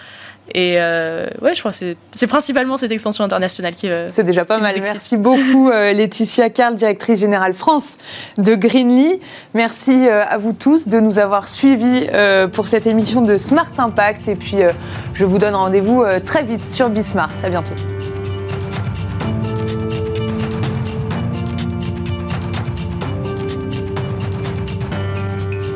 Et 0.54 0.76
euh, 0.78 1.26
ouais, 1.42 1.54
je 1.54 1.60
crois 1.60 1.72
que 1.72 1.94
c'est 2.12 2.26
principalement 2.26 2.76
cette 2.76 2.92
expansion 2.92 3.24
internationale 3.24 3.74
qui. 3.74 3.88
Euh, 3.88 4.08
c'est 4.08 4.24
déjà 4.24 4.44
pas 4.44 4.58
mal. 4.58 4.74
Merci 4.80 5.16
beaucoup, 5.16 5.68
euh, 5.68 5.92
Laetitia 5.92 6.48
Carl, 6.50 6.74
directrice 6.74 7.20
générale 7.20 7.54
France 7.54 7.98
de 8.38 8.54
Greenly. 8.54 9.20
Merci 9.54 10.08
à 10.08 10.38
vous 10.38 10.52
tous 10.52 10.88
de 10.88 11.00
nous 11.00 11.18
avoir 11.18 11.48
suivis 11.48 12.06
pour 12.52 12.66
cette 12.66 12.86
émission 12.86 13.22
de 13.22 13.36
Smart 13.36 13.70
Impact. 13.76 14.28
Et 14.28 14.36
puis, 14.36 14.58
je 15.14 15.24
vous 15.24 15.38
donne 15.38 15.54
rendez-vous 15.54 16.04
très 16.24 16.42
vite 16.42 16.66
sur 16.66 16.88
Bismart. 16.88 17.30
À 17.42 17.48
bientôt. 17.48 17.74